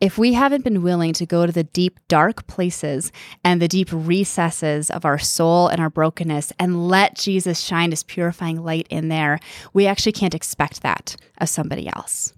If 0.00 0.18
we 0.18 0.32
haven't 0.32 0.64
been 0.64 0.82
willing 0.82 1.12
to 1.14 1.26
go 1.26 1.46
to 1.46 1.52
the 1.52 1.64
deep, 1.64 2.00
dark 2.08 2.46
places 2.46 3.12
and 3.44 3.60
the 3.60 3.68
deep 3.68 3.88
recesses 3.92 4.90
of 4.90 5.04
our 5.04 5.18
soul 5.18 5.68
and 5.68 5.80
our 5.80 5.90
brokenness 5.90 6.52
and 6.58 6.88
let 6.88 7.14
Jesus 7.14 7.60
shine 7.60 7.90
his 7.90 8.02
purifying 8.02 8.62
light 8.62 8.86
in 8.90 9.08
there, 9.08 9.38
we 9.72 9.86
actually 9.86 10.12
can't 10.12 10.34
expect 10.34 10.82
that 10.82 11.16
of 11.38 11.48
somebody 11.48 11.88
else. 11.88 12.34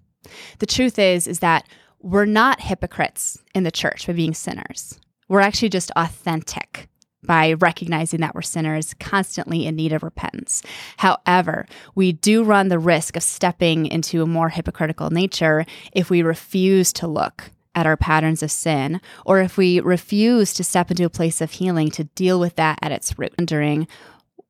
The 0.59 0.67
truth 0.67 0.99
is, 0.99 1.27
is 1.27 1.39
that 1.41 1.67
we're 2.01 2.27
not 2.27 2.61
hypocrites 2.61 3.43
in 3.55 3.65
the 3.65 3.71
church 3.71 4.07
by 4.07 4.13
being 4.13 4.35
sinners. 4.35 5.01
We're 5.29 5.41
actually 5.41 5.71
just 5.71 5.91
authentic 5.97 6.89
by 7.27 7.53
recognizing 7.55 8.21
that 8.21 8.35
we're 8.35 8.43
sinners 8.43 8.95
constantly 8.95 9.67
in 9.67 9.77
need 9.77 9.93
of 9.93 10.03
repentance. 10.03 10.63
However, 10.99 11.67
we 11.95 12.13
do 12.13 12.45
run 12.45 12.69
the 12.69 12.79
risk 12.79 13.17
of 13.17 13.23
stepping 13.23 13.87
into 13.87 14.23
a 14.23 14.27
more 14.27 14.49
hypocritical 14.49 15.11
nature 15.11 15.67
if 15.93 16.09
we 16.09 16.23
refuse 16.23 16.93
to 16.95 17.07
look 17.07 17.51
at 17.75 17.87
our 17.87 17.97
patterns 17.97 18.43
of 18.43 18.51
sin, 18.51 19.01
or 19.27 19.41
if 19.41 19.59
we 19.59 19.81
refuse 19.81 20.55
to 20.55 20.65
step 20.65 20.91
into 20.91 21.05
a 21.05 21.11
place 21.11 21.43
of 21.43 21.51
healing 21.51 21.91
to 21.91 22.05
deal 22.05 22.41
with 22.41 22.57
that 22.57 22.79
at 22.81 22.91
its 22.91 23.19
root. 23.19 23.35
Wondering, 23.39 23.87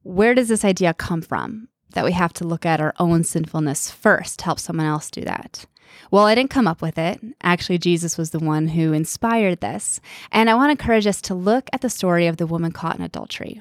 where 0.05 0.33
does 0.33 0.47
this 0.49 0.65
idea 0.65 0.95
come 0.95 1.23
from? 1.23 1.69
That 1.91 2.05
we 2.05 2.13
have 2.13 2.33
to 2.35 2.47
look 2.47 2.65
at 2.65 2.81
our 2.81 2.95
own 3.01 3.25
sinfulness 3.25 3.91
first, 3.91 4.39
to 4.39 4.45
help 4.45 4.61
someone 4.61 4.87
else 4.87 5.11
do 5.11 5.23
that. 5.23 5.67
Well, 6.11 6.25
I 6.25 6.35
didn't 6.35 6.51
come 6.51 6.69
up 6.69 6.83
with 6.83 6.99
it. 6.99 7.21
Actually, 7.43 7.79
Jesus 7.79 8.17
was 8.17 8.31
the 8.31 8.39
one 8.39 8.69
who 8.69 8.93
inspired 8.93 9.61
this. 9.61 10.01
And 10.31 10.49
I 10.49 10.55
want 10.55 10.69
to 10.69 10.83
encourage 10.83 11.07
us 11.07 11.21
to 11.23 11.35
look 11.35 11.69
at 11.73 11.81
the 11.81 11.91
story 11.91 12.27
of 12.27 12.37
the 12.37 12.47
woman 12.47 12.73
caught 12.73 12.97
in 12.97 13.05
adultery. 13.05 13.61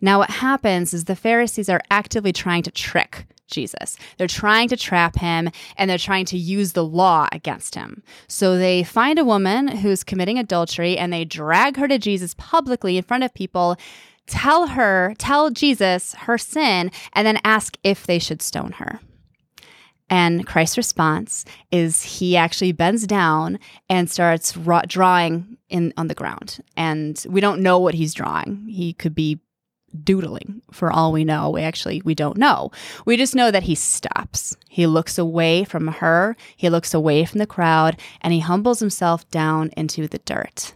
Now, 0.00 0.18
what 0.18 0.30
happens 0.30 0.92
is 0.92 1.04
the 1.04 1.16
Pharisees 1.16 1.68
are 1.68 1.80
actively 1.90 2.32
trying 2.32 2.62
to 2.64 2.70
trick 2.70 3.26
Jesus. 3.48 3.96
They're 4.16 4.26
trying 4.26 4.68
to 4.68 4.76
trap 4.76 5.16
him 5.16 5.50
and 5.76 5.88
they're 5.88 5.98
trying 5.98 6.24
to 6.26 6.38
use 6.38 6.72
the 6.72 6.84
law 6.84 7.28
against 7.32 7.74
him. 7.74 8.02
So 8.28 8.56
they 8.56 8.82
find 8.82 9.18
a 9.18 9.24
woman 9.24 9.68
who's 9.68 10.04
committing 10.04 10.38
adultery 10.38 10.96
and 10.98 11.12
they 11.12 11.24
drag 11.24 11.76
her 11.76 11.88
to 11.88 11.98
Jesus 11.98 12.34
publicly 12.38 12.96
in 12.96 13.04
front 13.04 13.24
of 13.24 13.34
people, 13.34 13.76
tell 14.26 14.68
her, 14.68 15.14
tell 15.18 15.50
Jesus 15.50 16.14
her 16.20 16.38
sin, 16.38 16.90
and 17.12 17.26
then 17.26 17.38
ask 17.44 17.76
if 17.84 18.06
they 18.06 18.18
should 18.18 18.42
stone 18.42 18.72
her. 18.72 19.00
And 20.10 20.46
Christ's 20.46 20.76
response 20.76 21.44
is 21.70 22.02
he 22.02 22.36
actually 22.36 22.72
bends 22.72 23.06
down 23.06 23.58
and 23.88 24.10
starts 24.10 24.56
drawing 24.86 25.56
in 25.68 25.92
on 25.96 26.08
the 26.08 26.14
ground. 26.14 26.60
And 26.76 27.24
we 27.28 27.40
don't 27.40 27.62
know 27.62 27.78
what 27.78 27.94
he's 27.94 28.14
drawing. 28.14 28.66
He 28.68 28.92
could 28.92 29.14
be 29.14 29.40
doodling 30.02 30.60
for 30.72 30.90
all 30.90 31.12
we 31.12 31.24
know. 31.24 31.50
We 31.50 31.62
actually 31.62 32.02
we 32.04 32.14
don't 32.14 32.36
know. 32.36 32.70
We 33.06 33.16
just 33.16 33.34
know 33.34 33.50
that 33.50 33.62
he 33.64 33.74
stops. 33.74 34.56
He 34.68 34.86
looks 34.86 35.18
away 35.18 35.64
from 35.64 35.86
her, 35.88 36.36
he 36.56 36.68
looks 36.68 36.94
away 36.94 37.24
from 37.24 37.38
the 37.38 37.46
crowd, 37.46 37.98
and 38.20 38.32
he 38.32 38.40
humbles 38.40 38.80
himself 38.80 39.28
down 39.30 39.70
into 39.76 40.08
the 40.08 40.18
dirt. 40.18 40.74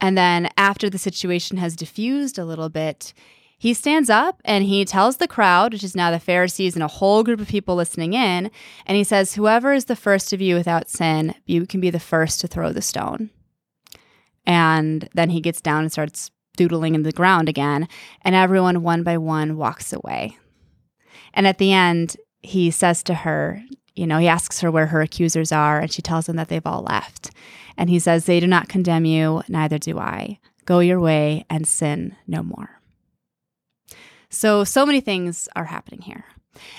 And 0.00 0.16
then 0.16 0.48
after 0.56 0.90
the 0.90 0.98
situation 0.98 1.56
has 1.58 1.76
diffused 1.76 2.38
a 2.38 2.44
little 2.44 2.68
bit, 2.68 3.12
he 3.62 3.74
stands 3.74 4.10
up 4.10 4.42
and 4.44 4.64
he 4.64 4.84
tells 4.84 5.18
the 5.18 5.28
crowd, 5.28 5.72
which 5.72 5.84
is 5.84 5.94
now 5.94 6.10
the 6.10 6.18
Pharisees 6.18 6.74
and 6.74 6.82
a 6.82 6.88
whole 6.88 7.22
group 7.22 7.40
of 7.40 7.46
people 7.46 7.76
listening 7.76 8.12
in, 8.12 8.50
and 8.86 8.96
he 8.96 9.04
says, 9.04 9.34
Whoever 9.34 9.72
is 9.72 9.84
the 9.84 9.94
first 9.94 10.32
of 10.32 10.40
you 10.40 10.56
without 10.56 10.90
sin, 10.90 11.36
you 11.46 11.64
can 11.64 11.80
be 11.80 11.88
the 11.88 12.00
first 12.00 12.40
to 12.40 12.48
throw 12.48 12.72
the 12.72 12.82
stone. 12.82 13.30
And 14.44 15.08
then 15.14 15.30
he 15.30 15.40
gets 15.40 15.60
down 15.60 15.82
and 15.82 15.92
starts 15.92 16.32
doodling 16.56 16.96
in 16.96 17.04
the 17.04 17.12
ground 17.12 17.48
again, 17.48 17.86
and 18.22 18.34
everyone 18.34 18.82
one 18.82 19.04
by 19.04 19.16
one 19.16 19.56
walks 19.56 19.92
away. 19.92 20.36
And 21.32 21.46
at 21.46 21.58
the 21.58 21.72
end, 21.72 22.16
he 22.40 22.68
says 22.72 23.04
to 23.04 23.14
her, 23.14 23.62
you 23.94 24.08
know, 24.08 24.18
he 24.18 24.26
asks 24.26 24.58
her 24.62 24.72
where 24.72 24.86
her 24.86 25.02
accusers 25.02 25.52
are, 25.52 25.78
and 25.78 25.92
she 25.92 26.02
tells 26.02 26.28
him 26.28 26.34
that 26.34 26.48
they've 26.48 26.66
all 26.66 26.82
left. 26.82 27.30
And 27.78 27.88
he 27.88 28.00
says, 28.00 28.26
They 28.26 28.40
do 28.40 28.48
not 28.48 28.68
condemn 28.68 29.04
you, 29.04 29.44
neither 29.46 29.78
do 29.78 30.00
I. 30.00 30.40
Go 30.64 30.80
your 30.80 30.98
way 30.98 31.44
and 31.48 31.64
sin 31.64 32.16
no 32.26 32.42
more. 32.42 32.81
So, 34.32 34.64
so 34.64 34.84
many 34.84 35.00
things 35.00 35.48
are 35.54 35.66
happening 35.66 36.00
here. 36.00 36.24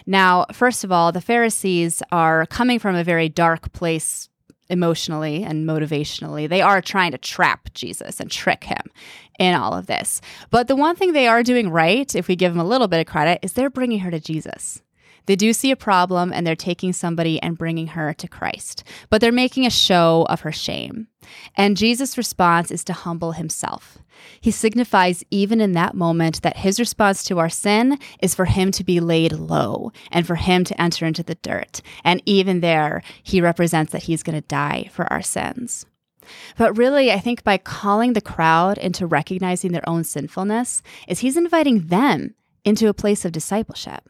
Now, 0.06 0.46
first 0.52 0.84
of 0.84 0.92
all, 0.92 1.12
the 1.12 1.22
Pharisees 1.22 2.04
are 2.12 2.46
coming 2.48 2.80
from 2.80 2.96
a 2.96 3.04
very 3.04 3.30
dark 3.30 3.72
place 3.74 4.30
emotionally 4.70 5.44
and 5.44 5.68
motivationally. 5.68 6.50
They 6.50 6.62
are 6.62 6.82
trying 6.82 7.12
to 7.12 7.18
trap 7.18 7.70
Jesus 7.74 8.20
and 8.20 8.30
trick 8.30 8.66
him 8.66 8.82
in 9.40 9.56
all 9.56 9.74
of 9.74 9.88
this. 9.88 10.22
But 10.50 10.68
the 10.68 10.76
one 10.76 10.96
thing 10.96 11.14
they 11.14 11.28
are 11.28 11.44
doing 11.44 11.70
right, 11.70 12.14
if 12.16 12.28
we 12.28 12.36
give 12.36 12.54
them 12.54 12.62
a 12.62 12.68
little 12.68 12.88
bit 12.88 13.00
of 13.00 13.08
credit, 13.08 13.40
is 13.42 13.54
they're 13.54 13.70
bringing 13.70 14.00
her 14.00 14.12
to 14.12 14.20
Jesus. 14.20 14.82
They 15.26 15.36
do 15.36 15.54
see 15.54 15.72
a 15.72 15.76
problem 15.76 16.34
and 16.34 16.46
they're 16.46 16.56
taking 16.56 16.94
somebody 16.94 17.42
and 17.42 17.58
bringing 17.58 17.88
her 17.88 18.14
to 18.14 18.28
Christ, 18.28 18.84
but 19.10 19.22
they're 19.22 19.32
making 19.32 19.66
a 19.66 19.72
show 19.72 20.26
of 20.30 20.42
her 20.42 20.52
shame. 20.52 21.08
And 21.56 21.78
Jesus' 21.78 22.18
response 22.18 22.72
is 22.72 22.84
to 22.86 22.94
humble 22.94 23.32
himself. 23.34 24.00
He 24.40 24.52
signifies, 24.52 25.24
even 25.32 25.62
in 25.62 25.72
that 25.74 25.96
moment, 25.96 26.42
that 26.42 26.58
his 26.58 26.80
response 26.80 27.24
to 27.26 27.40
our 27.40 27.50
sin 27.50 27.98
is 28.22 28.36
for 28.36 28.46
him 28.46 28.72
to 28.72 28.84
be 28.84 29.00
laid 29.00 29.34
low 29.34 29.92
and 30.12 30.28
for 30.28 30.36
him 30.36 30.64
to 30.66 30.82
enter 30.82 31.06
into 31.06 31.24
the 31.24 31.36
dirt. 31.36 31.82
And 32.04 32.22
even 32.26 32.60
there, 32.60 33.02
he 33.22 33.42
represents 33.42 33.92
that 33.92 34.04
he's 34.04 34.24
going 34.24 34.40
to 34.40 34.48
die 34.48 34.90
for 34.92 35.12
our 35.12 35.22
sins. 35.22 35.86
But 36.58 36.78
really, 36.78 37.12
I 37.12 37.20
think 37.20 37.44
by 37.44 37.58
calling 37.58 38.14
the 38.14 38.22
crowd 38.22 38.78
into 38.78 39.06
recognizing 39.06 39.72
their 39.72 39.88
own 39.88 40.04
sinfulness, 40.04 40.82
is 41.08 41.20
he's 41.20 41.38
inviting 41.38 41.88
them 41.88 42.36
into 42.64 42.88
a 42.88 42.94
place 42.94 43.26
of 43.26 43.34
discipleship. 43.34 44.08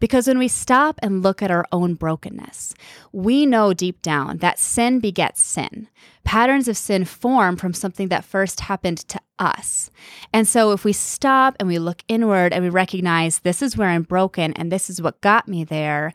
Because 0.00 0.26
when 0.26 0.38
we 0.38 0.48
stop 0.48 0.98
and 1.02 1.22
look 1.22 1.42
at 1.42 1.50
our 1.50 1.66
own 1.72 1.94
brokenness, 1.94 2.74
we 3.12 3.46
know 3.46 3.72
deep 3.72 4.02
down 4.02 4.38
that 4.38 4.58
sin 4.58 5.00
begets 5.00 5.40
sin. 5.40 5.88
Patterns 6.24 6.68
of 6.68 6.76
sin 6.76 7.04
form 7.04 7.56
from 7.56 7.74
something 7.74 8.08
that 8.08 8.24
first 8.24 8.60
happened 8.60 8.98
to 9.08 9.20
us. 9.38 9.90
And 10.32 10.48
so 10.48 10.72
if 10.72 10.84
we 10.84 10.92
stop 10.92 11.56
and 11.58 11.68
we 11.68 11.78
look 11.78 12.02
inward 12.08 12.52
and 12.52 12.64
we 12.64 12.70
recognize 12.70 13.40
this 13.40 13.60
is 13.62 13.76
where 13.76 13.88
I'm 13.88 14.02
broken 14.02 14.52
and 14.54 14.70
this 14.72 14.88
is 14.88 15.02
what 15.02 15.20
got 15.20 15.48
me 15.48 15.64
there, 15.64 16.12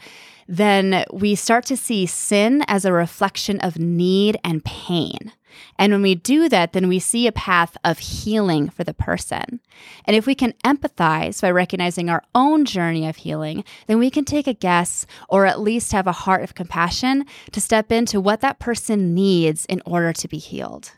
then 0.48 1.06
we 1.14 1.36
start 1.36 1.66
to 1.66 1.78
see 1.78 2.08
sin 2.08 2.64
as 2.68 2.84
a 2.84 2.92
reflection 2.92 3.60
of 3.60 3.78
need 3.78 4.38
and 4.44 4.66
pain 4.66 5.32
And 5.78 5.94
when 5.94 6.02
we 6.02 6.16
do 6.16 6.50
that, 6.50 6.74
then 6.74 6.88
we 6.88 7.00
see 7.00 7.28
a 7.28 7.32
path 7.32 7.78
of 7.84 8.00
healing 8.00 8.70
for 8.70 8.84
the 8.84 8.94
person. 8.94 9.60
And 10.06 10.16
if 10.16 10.26
we 10.26 10.36
can 10.36 10.54
empathize 10.64 11.42
by 11.42 11.52
recognizing 11.52 12.10
our 12.10 12.24
own 12.36 12.66
journey 12.66 13.08
of 13.08 13.18
healing, 13.18 13.64
then 13.88 14.00
we 14.00 14.10
can 14.10 14.26
take 14.26 14.48
a 14.48 14.54
guess 14.54 15.06
or 15.28 15.46
at 15.46 15.60
least 15.60 15.92
have 15.92 16.08
a 16.08 16.12
heart 16.12 16.44
of 16.44 16.56
compassion 16.56 17.26
to 17.52 17.62
step 17.62 17.92
into 17.92 18.20
what 18.20 18.42
that 18.42 18.60
person 18.60 19.14
needs 19.14 19.66
in 19.66 19.82
order 19.86 20.14
to 20.14 20.28
be 20.28 20.38
healed. 20.38 20.92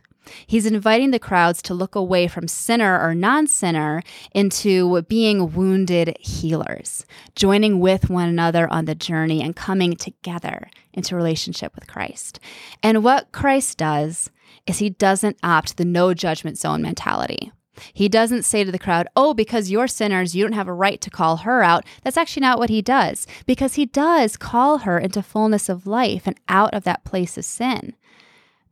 He's 0.45 0.65
inviting 0.65 1.11
the 1.11 1.19
crowds 1.19 1.61
to 1.63 1.73
look 1.73 1.95
away 1.95 2.27
from 2.27 2.47
sinner 2.47 2.99
or 2.99 3.15
non 3.15 3.47
sinner 3.47 4.01
into 4.33 5.01
being 5.03 5.53
wounded 5.53 6.15
healers, 6.19 7.05
joining 7.35 7.79
with 7.79 8.09
one 8.09 8.29
another 8.29 8.71
on 8.71 8.85
the 8.85 8.95
journey 8.95 9.41
and 9.41 9.55
coming 9.55 9.95
together 9.95 10.69
into 10.93 11.15
relationship 11.15 11.73
with 11.75 11.87
Christ. 11.87 12.39
And 12.83 13.03
what 13.03 13.31
Christ 13.31 13.77
does 13.77 14.29
is 14.67 14.79
he 14.79 14.89
doesn't 14.89 15.37
opt 15.43 15.77
the 15.77 15.85
no 15.85 16.13
judgment 16.13 16.57
zone 16.57 16.81
mentality. 16.81 17.51
He 17.93 18.09
doesn't 18.09 18.43
say 18.43 18.63
to 18.63 18.71
the 18.71 18.79
crowd, 18.79 19.07
Oh, 19.15 19.33
because 19.33 19.71
you're 19.71 19.87
sinners, 19.87 20.35
you 20.35 20.43
don't 20.43 20.53
have 20.53 20.67
a 20.67 20.73
right 20.73 20.99
to 21.01 21.09
call 21.09 21.37
her 21.37 21.63
out. 21.63 21.85
That's 22.03 22.17
actually 22.17 22.41
not 22.41 22.59
what 22.59 22.69
he 22.69 22.81
does, 22.81 23.25
because 23.45 23.75
he 23.75 23.85
does 23.85 24.37
call 24.37 24.79
her 24.79 24.99
into 24.99 25.23
fullness 25.23 25.69
of 25.69 25.87
life 25.87 26.23
and 26.25 26.39
out 26.49 26.73
of 26.73 26.83
that 26.83 27.03
place 27.03 27.37
of 27.37 27.45
sin. 27.45 27.93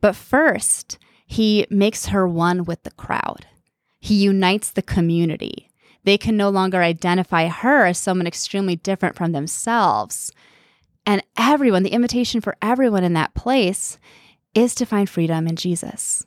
But 0.00 0.16
first, 0.16 0.98
he 1.26 1.66
makes 1.70 2.06
her 2.06 2.26
one 2.26 2.64
with 2.64 2.82
the 2.82 2.90
crowd. 2.92 3.46
He 4.00 4.14
unites 4.22 4.70
the 4.70 4.82
community. 4.82 5.70
They 6.04 6.16
can 6.16 6.36
no 6.36 6.48
longer 6.48 6.82
identify 6.82 7.48
her 7.48 7.86
as 7.86 7.98
someone 7.98 8.26
extremely 8.26 8.76
different 8.76 9.16
from 9.16 9.32
themselves. 9.32 10.32
And 11.04 11.22
everyone, 11.36 11.82
the 11.82 11.92
invitation 11.92 12.40
for 12.40 12.56
everyone 12.62 13.04
in 13.04 13.12
that 13.14 13.34
place 13.34 13.98
is 14.54 14.74
to 14.76 14.86
find 14.86 15.08
freedom 15.08 15.46
in 15.46 15.56
Jesus. 15.56 16.26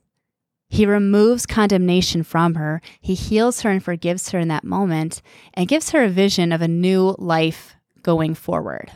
He 0.70 0.86
removes 0.86 1.46
condemnation 1.46 2.24
from 2.24 2.56
her. 2.56 2.82
He 3.00 3.14
heals 3.14 3.62
her 3.62 3.70
and 3.70 3.84
forgives 3.84 4.30
her 4.30 4.40
in 4.40 4.48
that 4.48 4.64
moment 4.64 5.22
and 5.54 5.68
gives 5.68 5.92
her 5.92 6.04
a 6.04 6.10
vision 6.10 6.52
of 6.52 6.62
a 6.62 6.68
new 6.68 7.16
life 7.20 7.76
going 8.02 8.34
forward. 8.34 8.92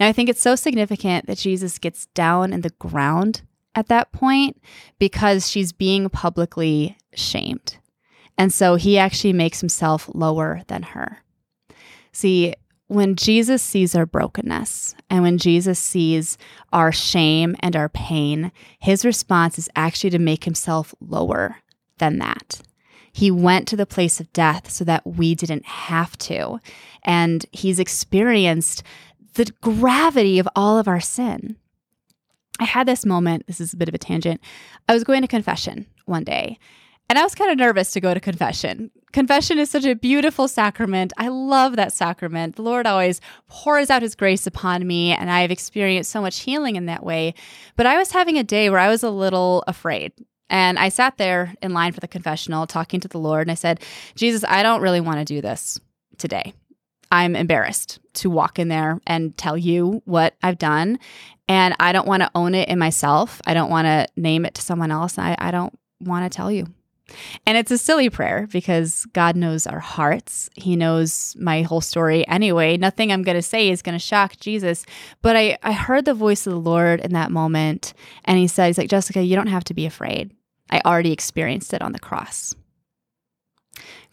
Now, 0.00 0.08
I 0.08 0.12
think 0.12 0.28
it's 0.28 0.42
so 0.42 0.56
significant 0.56 1.26
that 1.26 1.38
Jesus 1.38 1.78
gets 1.78 2.06
down 2.06 2.52
in 2.52 2.62
the 2.62 2.70
ground 2.70 3.42
at 3.74 3.88
that 3.88 4.10
point 4.10 4.60
because 4.98 5.50
she's 5.50 5.72
being 5.72 6.08
publicly 6.08 6.96
shamed. 7.14 7.78
And 8.38 8.52
so 8.52 8.74
he 8.74 8.98
actually 8.98 9.32
makes 9.32 9.60
himself 9.60 10.10
lower 10.12 10.62
than 10.66 10.82
her. 10.82 11.18
See, 12.12 12.54
when 12.88 13.16
Jesus 13.16 13.62
sees 13.62 13.94
our 13.94 14.06
brokenness 14.06 14.94
and 15.10 15.22
when 15.22 15.38
Jesus 15.38 15.78
sees 15.78 16.38
our 16.72 16.92
shame 16.92 17.56
and 17.60 17.74
our 17.74 17.88
pain, 17.88 18.52
his 18.78 19.04
response 19.04 19.58
is 19.58 19.68
actually 19.74 20.10
to 20.10 20.18
make 20.18 20.44
himself 20.44 20.94
lower 21.00 21.56
than 21.98 22.18
that. 22.18 22.60
He 23.12 23.30
went 23.30 23.66
to 23.68 23.76
the 23.76 23.86
place 23.86 24.20
of 24.20 24.32
death 24.32 24.70
so 24.70 24.84
that 24.84 25.06
we 25.06 25.34
didn't 25.34 25.64
have 25.64 26.16
to. 26.18 26.60
And 27.02 27.46
he's 27.50 27.80
experienced 27.80 28.82
the 29.34 29.50
gravity 29.62 30.38
of 30.38 30.48
all 30.54 30.78
of 30.78 30.86
our 30.86 31.00
sin. 31.00 31.56
I 32.60 32.64
had 32.64 32.86
this 32.86 33.04
moment. 33.04 33.46
This 33.46 33.60
is 33.60 33.72
a 33.72 33.76
bit 33.76 33.88
of 33.88 33.94
a 33.94 33.98
tangent. 33.98 34.40
I 34.88 34.94
was 34.94 35.04
going 35.04 35.22
to 35.22 35.28
confession 35.28 35.86
one 36.04 36.24
day, 36.24 36.58
and 37.08 37.18
I 37.18 37.22
was 37.22 37.34
kind 37.34 37.50
of 37.50 37.58
nervous 37.58 37.90
to 37.92 38.00
go 38.00 38.14
to 38.14 38.20
confession. 38.20 38.90
Confession 39.12 39.58
is 39.58 39.70
such 39.70 39.84
a 39.84 39.94
beautiful 39.94 40.46
sacrament. 40.48 41.12
I 41.16 41.28
love 41.28 41.76
that 41.76 41.92
sacrament. 41.92 42.56
The 42.56 42.62
Lord 42.62 42.86
always 42.86 43.20
pours 43.48 43.88
out 43.88 44.02
his 44.02 44.14
grace 44.14 44.46
upon 44.46 44.86
me, 44.86 45.12
and 45.12 45.30
I've 45.30 45.50
experienced 45.50 46.10
so 46.10 46.20
much 46.20 46.40
healing 46.40 46.76
in 46.76 46.86
that 46.86 47.04
way. 47.04 47.34
But 47.76 47.86
I 47.86 47.96
was 47.96 48.12
having 48.12 48.36
a 48.36 48.44
day 48.44 48.68
where 48.68 48.80
I 48.80 48.88
was 48.88 49.02
a 49.02 49.10
little 49.10 49.64
afraid. 49.66 50.12
And 50.50 50.78
I 50.78 50.90
sat 50.90 51.16
there 51.18 51.54
in 51.62 51.72
line 51.72 51.92
for 51.92 52.00
the 52.00 52.08
confessional 52.08 52.66
talking 52.66 53.00
to 53.00 53.08
the 53.08 53.18
Lord, 53.18 53.42
and 53.42 53.50
I 53.50 53.54
said, 53.54 53.80
Jesus, 54.14 54.44
I 54.46 54.62
don't 54.62 54.82
really 54.82 55.00
want 55.00 55.18
to 55.18 55.24
do 55.24 55.40
this 55.40 55.80
today. 56.18 56.52
I'm 57.10 57.36
embarrassed 57.36 58.00
to 58.14 58.30
walk 58.30 58.58
in 58.58 58.68
there 58.68 59.00
and 59.06 59.36
tell 59.36 59.56
you 59.56 60.02
what 60.04 60.34
I've 60.42 60.58
done. 60.58 60.98
And 61.48 61.74
I 61.78 61.92
don't 61.92 62.08
want 62.08 62.22
to 62.22 62.30
own 62.34 62.54
it 62.54 62.68
in 62.68 62.78
myself. 62.78 63.40
I 63.46 63.54
don't 63.54 63.70
want 63.70 63.86
to 63.86 64.06
name 64.16 64.44
it 64.44 64.54
to 64.54 64.62
someone 64.62 64.90
else. 64.90 65.18
I, 65.18 65.36
I 65.38 65.52
don't 65.52 65.76
want 66.00 66.30
to 66.30 66.36
tell 66.36 66.50
you. 66.50 66.66
And 67.46 67.56
it's 67.56 67.70
a 67.70 67.78
silly 67.78 68.10
prayer 68.10 68.48
because 68.50 69.06
God 69.12 69.36
knows 69.36 69.66
our 69.66 69.78
hearts. 69.78 70.50
He 70.56 70.76
knows 70.76 71.36
my 71.38 71.62
whole 71.62 71.80
story 71.80 72.26
anyway. 72.26 72.76
Nothing 72.76 73.12
I'm 73.12 73.22
going 73.22 73.36
to 73.36 73.42
say 73.42 73.70
is 73.70 73.82
going 73.82 73.94
to 73.94 73.98
shock 73.98 74.36
Jesus. 74.38 74.84
But 75.22 75.36
I, 75.36 75.58
I 75.62 75.72
heard 75.72 76.04
the 76.04 76.14
voice 76.14 76.46
of 76.46 76.52
the 76.52 76.60
Lord 76.60 77.00
in 77.00 77.12
that 77.12 77.30
moment. 77.30 77.94
And 78.24 78.38
he 78.38 78.46
said, 78.46 78.66
He's 78.66 78.78
like, 78.78 78.90
Jessica, 78.90 79.22
you 79.22 79.36
don't 79.36 79.46
have 79.46 79.64
to 79.64 79.74
be 79.74 79.86
afraid. 79.86 80.32
I 80.70 80.80
already 80.84 81.12
experienced 81.12 81.72
it 81.72 81.82
on 81.82 81.92
the 81.92 81.98
cross. 81.98 82.54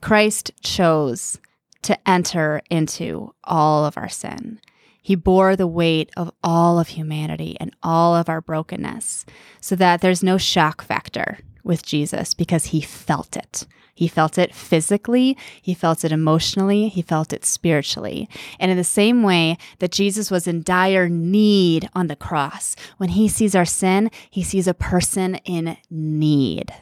Christ 0.01 0.51
chose 0.61 1.39
to 1.83 1.97
enter 2.09 2.61
into 2.69 3.33
all 3.43 3.85
of 3.85 3.97
our 3.97 4.09
sin. 4.09 4.59
He 5.01 5.15
bore 5.15 5.55
the 5.55 5.67
weight 5.67 6.11
of 6.15 6.31
all 6.43 6.79
of 6.79 6.89
humanity 6.89 7.57
and 7.59 7.75
all 7.83 8.15
of 8.15 8.29
our 8.29 8.39
brokenness 8.39 9.25
so 9.59 9.75
that 9.75 9.99
there's 9.99 10.23
no 10.23 10.37
shock 10.37 10.81
factor 10.81 11.39
with 11.63 11.85
Jesus 11.85 12.33
because 12.33 12.67
he 12.67 12.81
felt 12.81 13.35
it. 13.35 13.65
He 13.95 14.07
felt 14.07 14.39
it 14.39 14.55
physically, 14.55 15.37
he 15.61 15.75
felt 15.75 16.03
it 16.03 16.11
emotionally, 16.11 16.87
he 16.87 17.03
felt 17.03 17.31
it 17.31 17.45
spiritually. 17.45 18.27
And 18.59 18.71
in 18.71 18.77
the 18.77 18.83
same 18.83 19.21
way 19.21 19.57
that 19.79 19.91
Jesus 19.91 20.31
was 20.31 20.47
in 20.47 20.63
dire 20.63 21.07
need 21.07 21.89
on 21.93 22.07
the 22.07 22.15
cross, 22.15 22.75
when 22.97 23.09
he 23.09 23.27
sees 23.27 23.55
our 23.55 23.65
sin, 23.65 24.09
he 24.31 24.41
sees 24.41 24.67
a 24.67 24.73
person 24.73 25.35
in 25.45 25.77
need. 25.91 26.73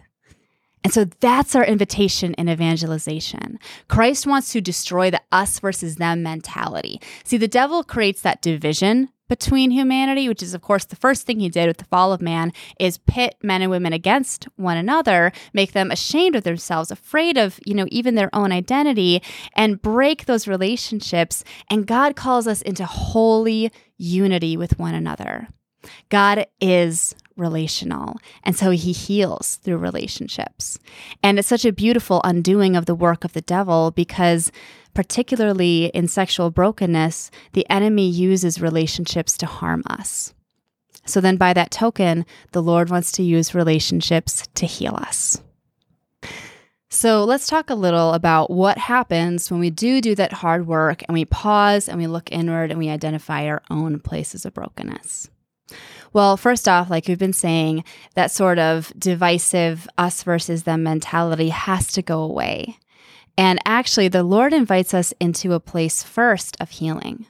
And 0.83 0.93
so 0.93 1.05
that's 1.05 1.53
our 1.53 1.65
invitation 1.65 2.33
in 2.35 2.49
evangelization. 2.49 3.59
Christ 3.87 4.25
wants 4.25 4.51
to 4.53 4.61
destroy 4.61 5.11
the 5.11 5.21
us 5.31 5.59
versus 5.59 5.97
them 5.97 6.23
mentality. 6.23 6.99
See, 7.23 7.37
the 7.37 7.47
devil 7.47 7.83
creates 7.83 8.21
that 8.21 8.41
division 8.41 9.09
between 9.31 9.71
humanity, 9.71 10.27
which 10.27 10.43
is 10.43 10.53
of 10.53 10.61
course 10.61 10.83
the 10.83 10.95
first 10.97 11.25
thing 11.25 11.39
he 11.39 11.47
did 11.47 11.65
with 11.65 11.77
the 11.77 11.85
fall 11.85 12.11
of 12.11 12.21
man 12.21 12.51
is 12.77 12.97
pit 12.97 13.33
men 13.41 13.61
and 13.61 13.71
women 13.71 13.93
against 13.93 14.43
one 14.57 14.75
another, 14.75 15.31
make 15.53 15.71
them 15.71 15.89
ashamed 15.89 16.35
of 16.35 16.43
themselves, 16.43 16.91
afraid 16.91 17.37
of, 17.37 17.57
you 17.65 17.73
know, 17.73 17.87
even 17.89 18.15
their 18.15 18.29
own 18.35 18.51
identity 18.51 19.21
and 19.55 19.81
break 19.81 20.25
those 20.25 20.49
relationships. 20.49 21.45
And 21.69 21.87
God 21.87 22.17
calls 22.17 22.45
us 22.45 22.61
into 22.61 22.83
holy 22.83 23.71
unity 23.97 24.57
with 24.57 24.77
one 24.77 24.93
another. 24.93 25.47
God 26.09 26.45
is 26.59 27.15
relational. 27.37 28.17
And 28.43 28.55
so 28.55 28.71
he 28.71 28.91
heals 28.91 29.55
through 29.63 29.77
relationships. 29.77 30.77
And 31.23 31.39
it's 31.39 31.47
such 31.47 31.63
a 31.63 31.71
beautiful 31.71 32.19
undoing 32.25 32.75
of 32.75 32.85
the 32.85 32.95
work 32.95 33.23
of 33.23 33.31
the 33.31 33.41
devil 33.41 33.91
because, 33.91 34.51
particularly 34.93 35.85
in 35.93 36.07
sexual 36.07 36.51
brokenness, 36.51 37.31
the 37.53 37.69
enemy 37.69 38.09
uses 38.09 38.61
relationships 38.61 39.37
to 39.37 39.45
harm 39.45 39.83
us. 39.87 40.33
So 41.05 41.19
then, 41.19 41.37
by 41.37 41.53
that 41.53 41.71
token, 41.71 42.25
the 42.51 42.61
Lord 42.61 42.89
wants 42.89 43.11
to 43.13 43.23
use 43.23 43.55
relationships 43.55 44.47
to 44.55 44.65
heal 44.65 44.95
us. 44.95 45.41
So 46.93 47.23
let's 47.23 47.47
talk 47.47 47.69
a 47.69 47.75
little 47.75 48.13
about 48.13 48.51
what 48.51 48.77
happens 48.77 49.49
when 49.49 49.61
we 49.61 49.69
do 49.69 50.01
do 50.01 50.13
that 50.15 50.33
hard 50.33 50.67
work 50.67 51.01
and 51.07 51.13
we 51.13 51.23
pause 51.23 51.87
and 51.87 51.97
we 51.97 52.05
look 52.05 52.29
inward 52.33 52.69
and 52.69 52.77
we 52.77 52.89
identify 52.89 53.47
our 53.47 53.61
own 53.69 54.01
places 54.01 54.45
of 54.45 54.53
brokenness. 54.53 55.29
Well, 56.11 56.35
first 56.35 56.67
off, 56.67 56.89
like 56.89 57.07
we've 57.07 57.17
been 57.17 57.31
saying, 57.31 57.85
that 58.15 58.29
sort 58.29 58.59
of 58.59 58.91
divisive 58.99 59.87
us 59.97 60.23
versus 60.23 60.63
them 60.63 60.83
mentality 60.83 61.47
has 61.47 61.93
to 61.93 62.01
go 62.01 62.21
away. 62.23 62.77
And 63.37 63.59
actually, 63.65 64.07
the 64.07 64.23
Lord 64.23 64.53
invites 64.53 64.93
us 64.93 65.13
into 65.19 65.53
a 65.53 65.59
place 65.59 66.03
first 66.03 66.57
of 66.59 66.71
healing. 66.71 67.25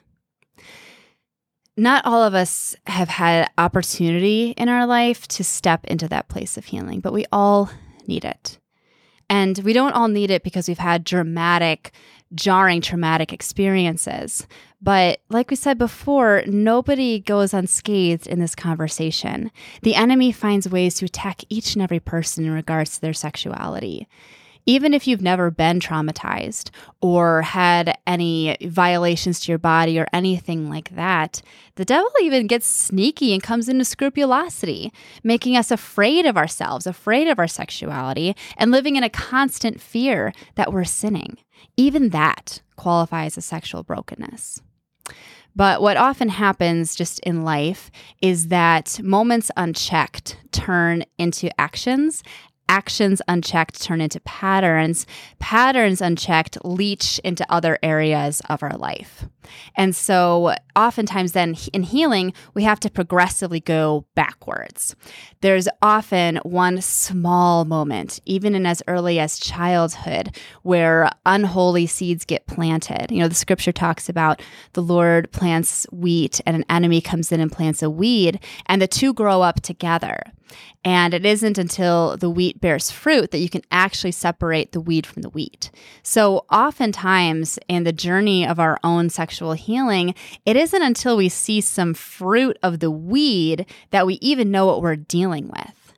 Not 1.76 2.04
all 2.04 2.22
of 2.22 2.34
us 2.34 2.76
have 2.86 3.08
had 3.08 3.50
opportunity 3.56 4.50
in 4.58 4.68
our 4.68 4.86
life 4.86 5.26
to 5.28 5.44
step 5.44 5.84
into 5.86 6.06
that 6.08 6.28
place 6.28 6.58
of 6.58 6.66
healing, 6.66 7.00
but 7.00 7.14
we 7.14 7.24
all 7.32 7.70
need 8.06 8.24
it. 8.24 8.58
And 9.30 9.58
we 9.64 9.72
don't 9.72 9.94
all 9.94 10.08
need 10.08 10.30
it 10.30 10.42
because 10.42 10.68
we've 10.68 10.76
had 10.76 11.04
dramatic 11.04 11.92
jarring 12.34 12.80
traumatic 12.80 13.32
experiences. 13.32 14.46
But 14.80 15.20
like 15.28 15.50
we 15.50 15.56
said 15.56 15.78
before, 15.78 16.42
nobody 16.46 17.20
goes 17.20 17.54
unscathed 17.54 18.26
in 18.26 18.40
this 18.40 18.54
conversation. 18.54 19.50
The 19.82 19.94
enemy 19.94 20.32
finds 20.32 20.68
ways 20.68 20.94
to 20.96 21.04
attack 21.04 21.42
each 21.48 21.74
and 21.74 21.82
every 21.82 22.00
person 22.00 22.44
in 22.44 22.52
regards 22.52 22.94
to 22.94 23.00
their 23.00 23.12
sexuality. 23.12 24.08
Even 24.64 24.94
if 24.94 25.06
you've 25.06 25.20
never 25.20 25.50
been 25.50 25.80
traumatized 25.80 26.70
or 27.00 27.42
had 27.42 27.98
any 28.06 28.56
violations 28.62 29.40
to 29.40 29.52
your 29.52 29.58
body 29.58 29.98
or 29.98 30.06
anything 30.12 30.70
like 30.70 30.90
that, 30.90 31.42
the 31.74 31.84
devil 31.84 32.10
even 32.22 32.46
gets 32.46 32.66
sneaky 32.66 33.32
and 33.32 33.42
comes 33.42 33.68
into 33.68 33.84
scrupulosity, 33.84 34.92
making 35.24 35.56
us 35.56 35.70
afraid 35.70 36.26
of 36.26 36.36
ourselves, 36.36 36.86
afraid 36.86 37.26
of 37.26 37.38
our 37.38 37.48
sexuality, 37.48 38.36
and 38.56 38.70
living 38.70 38.96
in 38.96 39.02
a 39.02 39.10
constant 39.10 39.80
fear 39.80 40.32
that 40.54 40.72
we're 40.72 40.84
sinning. 40.84 41.38
Even 41.76 42.10
that 42.10 42.62
qualifies 42.76 43.36
as 43.36 43.44
sexual 43.44 43.82
brokenness. 43.82 44.60
But 45.54 45.82
what 45.82 45.96
often 45.96 46.30
happens 46.30 46.94
just 46.94 47.18
in 47.20 47.42
life 47.42 47.90
is 48.22 48.48
that 48.48 49.00
moments 49.02 49.50
unchecked 49.56 50.38
turn 50.50 51.04
into 51.18 51.50
actions 51.60 52.22
actions 52.72 53.20
unchecked 53.28 53.82
turn 53.82 54.00
into 54.00 54.18
patterns. 54.20 55.04
Patterns 55.38 56.00
unchecked 56.00 56.56
leach 56.64 57.18
into 57.22 57.44
other 57.52 57.78
areas 57.82 58.40
of 58.48 58.62
our 58.62 58.78
life. 58.78 59.26
And 59.76 59.94
so, 59.94 60.54
oftentimes, 60.74 61.32
then 61.32 61.54
in 61.74 61.82
healing, 61.82 62.32
we 62.54 62.62
have 62.62 62.80
to 62.80 62.90
progressively 62.90 63.60
go 63.60 64.06
backwards. 64.14 64.96
There's 65.42 65.68
often 65.82 66.36
one 66.44 66.80
small 66.80 67.66
moment, 67.66 68.20
even 68.24 68.54
in 68.54 68.64
as 68.64 68.82
early 68.88 69.18
as 69.18 69.38
childhood, 69.38 70.38
where 70.62 71.10
unholy 71.26 71.86
seeds 71.86 72.24
get 72.24 72.46
planted. 72.46 73.10
You 73.10 73.20
know, 73.20 73.28
the 73.28 73.34
scripture 73.34 73.72
talks 73.72 74.08
about 74.08 74.40
the 74.72 74.82
Lord 74.82 75.30
plants 75.30 75.86
wheat 75.92 76.40
and 76.46 76.56
an 76.56 76.64
enemy 76.70 77.02
comes 77.02 77.32
in 77.32 77.40
and 77.40 77.52
plants 77.52 77.82
a 77.82 77.90
weed, 77.90 78.40
and 78.64 78.80
the 78.80 78.88
two 78.88 79.12
grow 79.12 79.42
up 79.42 79.60
together. 79.60 80.22
And 80.84 81.14
it 81.14 81.24
isn't 81.24 81.58
until 81.58 82.16
the 82.16 82.30
wheat 82.30 82.60
bears 82.62 82.90
fruit 82.90 83.30
that 83.30 83.40
you 83.40 83.50
can 83.50 83.60
actually 83.70 84.12
separate 84.12 84.72
the 84.72 84.80
weed 84.80 85.06
from 85.06 85.20
the 85.20 85.28
wheat. 85.28 85.70
So, 86.02 86.46
oftentimes 86.50 87.58
in 87.68 87.84
the 87.84 87.92
journey 87.92 88.46
of 88.46 88.58
our 88.58 88.78
own 88.82 89.10
sexual 89.10 89.52
healing, 89.52 90.14
it 90.46 90.56
isn't 90.56 90.82
until 90.82 91.18
we 91.18 91.28
see 91.28 91.60
some 91.60 91.92
fruit 91.92 92.56
of 92.62 92.80
the 92.80 92.90
weed 92.90 93.66
that 93.90 94.06
we 94.06 94.14
even 94.14 94.50
know 94.50 94.64
what 94.64 94.80
we're 94.80 94.96
dealing 94.96 95.48
with. 95.48 95.92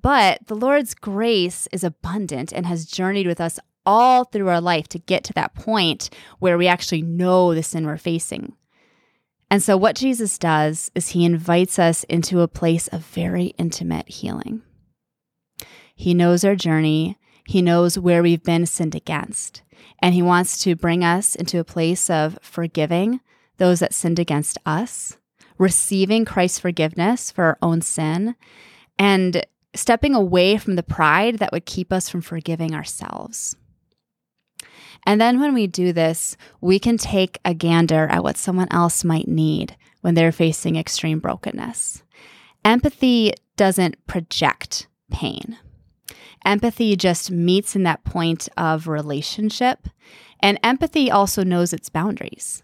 But 0.00 0.46
the 0.46 0.56
Lord's 0.56 0.94
grace 0.94 1.68
is 1.72 1.84
abundant 1.84 2.52
and 2.52 2.64
has 2.64 2.86
journeyed 2.86 3.26
with 3.26 3.40
us 3.40 3.58
all 3.84 4.24
through 4.24 4.48
our 4.48 4.60
life 4.60 4.88
to 4.88 4.98
get 4.98 5.24
to 5.24 5.32
that 5.34 5.54
point 5.54 6.08
where 6.38 6.56
we 6.56 6.66
actually 6.66 7.02
know 7.02 7.54
the 7.54 7.62
sin 7.62 7.84
we're 7.84 7.98
facing. 7.98 8.54
And 9.50 9.62
so, 9.62 9.76
what 9.76 9.96
Jesus 9.96 10.38
does 10.38 10.90
is 10.94 11.10
he 11.10 11.24
invites 11.24 11.78
us 11.78 12.04
into 12.04 12.40
a 12.40 12.48
place 12.48 12.88
of 12.88 13.04
very 13.04 13.54
intimate 13.58 14.08
healing. 14.08 14.62
He 15.94 16.14
knows 16.14 16.44
our 16.44 16.56
journey, 16.56 17.18
he 17.46 17.62
knows 17.62 17.98
where 17.98 18.22
we've 18.22 18.42
been 18.42 18.66
sinned 18.66 18.94
against, 18.94 19.62
and 20.00 20.14
he 20.14 20.22
wants 20.22 20.62
to 20.64 20.74
bring 20.74 21.04
us 21.04 21.34
into 21.34 21.58
a 21.58 21.64
place 21.64 22.08
of 22.08 22.38
forgiving 22.42 23.20
those 23.58 23.80
that 23.80 23.94
sinned 23.94 24.18
against 24.18 24.58
us, 24.66 25.18
receiving 25.58 26.24
Christ's 26.24 26.58
forgiveness 26.58 27.30
for 27.30 27.44
our 27.44 27.58
own 27.62 27.80
sin, 27.80 28.34
and 28.98 29.44
stepping 29.74 30.14
away 30.14 30.56
from 30.56 30.76
the 30.76 30.82
pride 30.82 31.38
that 31.38 31.52
would 31.52 31.66
keep 31.66 31.92
us 31.92 32.08
from 32.08 32.20
forgiving 32.20 32.74
ourselves. 32.74 33.56
And 35.06 35.20
then 35.20 35.38
when 35.38 35.52
we 35.52 35.66
do 35.66 35.92
this, 35.92 36.36
we 36.60 36.78
can 36.78 36.96
take 36.96 37.38
a 37.44 37.54
gander 37.54 38.06
at 38.06 38.22
what 38.22 38.36
someone 38.36 38.68
else 38.70 39.04
might 39.04 39.28
need 39.28 39.76
when 40.00 40.14
they're 40.14 40.32
facing 40.32 40.76
extreme 40.76 41.18
brokenness. 41.18 42.02
Empathy 42.64 43.34
doesn't 43.56 44.06
project 44.06 44.86
pain. 45.10 45.58
Empathy 46.44 46.96
just 46.96 47.30
meets 47.30 47.74
in 47.74 47.82
that 47.84 48.04
point 48.04 48.48
of 48.56 48.86
relationship. 48.86 49.88
And 50.40 50.58
empathy 50.62 51.10
also 51.10 51.42
knows 51.42 51.72
its 51.72 51.88
boundaries. 51.88 52.62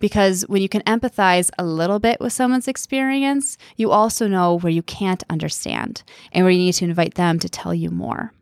Because 0.00 0.42
when 0.48 0.62
you 0.62 0.68
can 0.68 0.82
empathize 0.82 1.50
a 1.58 1.64
little 1.64 1.98
bit 1.98 2.20
with 2.20 2.32
someone's 2.32 2.66
experience, 2.66 3.58
you 3.76 3.90
also 3.90 4.26
know 4.26 4.58
where 4.58 4.72
you 4.72 4.82
can't 4.82 5.22
understand 5.28 6.02
and 6.32 6.44
where 6.44 6.50
you 6.50 6.58
need 6.58 6.72
to 6.74 6.86
invite 6.86 7.14
them 7.14 7.38
to 7.38 7.48
tell 7.48 7.74
you 7.74 7.90
more. 7.90 8.32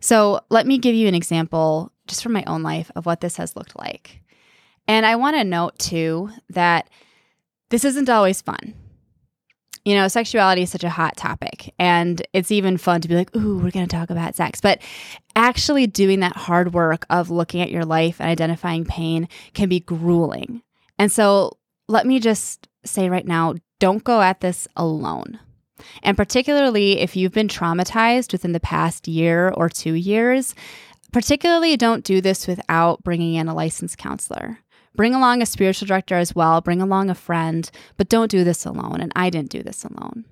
So, 0.00 0.40
let 0.50 0.66
me 0.66 0.78
give 0.78 0.94
you 0.94 1.08
an 1.08 1.14
example 1.14 1.92
just 2.06 2.22
from 2.22 2.32
my 2.32 2.44
own 2.46 2.62
life 2.62 2.90
of 2.94 3.06
what 3.06 3.20
this 3.20 3.36
has 3.36 3.56
looked 3.56 3.76
like. 3.76 4.20
And 4.86 5.04
I 5.04 5.16
want 5.16 5.36
to 5.36 5.44
note 5.44 5.78
too 5.78 6.30
that 6.50 6.88
this 7.70 7.84
isn't 7.84 8.08
always 8.08 8.40
fun. 8.40 8.74
You 9.86 9.94
know, 9.94 10.08
sexuality 10.08 10.62
is 10.62 10.70
such 10.70 10.82
a 10.82 10.90
hot 10.90 11.16
topic, 11.16 11.72
and 11.78 12.20
it's 12.32 12.50
even 12.50 12.76
fun 12.76 13.00
to 13.02 13.08
be 13.08 13.14
like, 13.14 13.34
ooh, 13.36 13.58
we're 13.58 13.70
going 13.70 13.86
to 13.86 13.96
talk 13.96 14.10
about 14.10 14.34
sex. 14.34 14.60
But 14.60 14.82
actually 15.36 15.86
doing 15.86 16.18
that 16.20 16.34
hard 16.34 16.74
work 16.74 17.06
of 17.08 17.30
looking 17.30 17.62
at 17.62 17.70
your 17.70 17.84
life 17.84 18.20
and 18.20 18.28
identifying 18.28 18.84
pain 18.84 19.28
can 19.54 19.68
be 19.68 19.78
grueling. 19.78 20.62
And 20.98 21.12
so, 21.12 21.56
let 21.86 22.04
me 22.04 22.18
just 22.18 22.66
say 22.84 23.08
right 23.08 23.28
now 23.28 23.54
don't 23.78 24.02
go 24.02 24.20
at 24.20 24.40
this 24.40 24.66
alone. 24.76 25.38
And 26.02 26.16
particularly 26.16 26.98
if 26.98 27.14
you've 27.14 27.32
been 27.32 27.46
traumatized 27.46 28.32
within 28.32 28.50
the 28.50 28.58
past 28.58 29.06
year 29.06 29.50
or 29.50 29.68
two 29.68 29.92
years, 29.92 30.56
particularly 31.12 31.76
don't 31.76 32.02
do 32.02 32.20
this 32.20 32.48
without 32.48 33.04
bringing 33.04 33.34
in 33.34 33.46
a 33.46 33.54
licensed 33.54 33.98
counselor. 33.98 34.58
Bring 34.96 35.14
along 35.14 35.42
a 35.42 35.46
spiritual 35.46 35.86
director 35.86 36.16
as 36.16 36.34
well, 36.34 36.60
bring 36.60 36.80
along 36.80 37.10
a 37.10 37.14
friend, 37.14 37.70
but 37.96 38.08
don't 38.08 38.30
do 38.30 38.44
this 38.44 38.64
alone. 38.64 39.00
And 39.00 39.12
I 39.14 39.30
didn't 39.30 39.50
do 39.50 39.62
this 39.62 39.84
alone. 39.84 40.24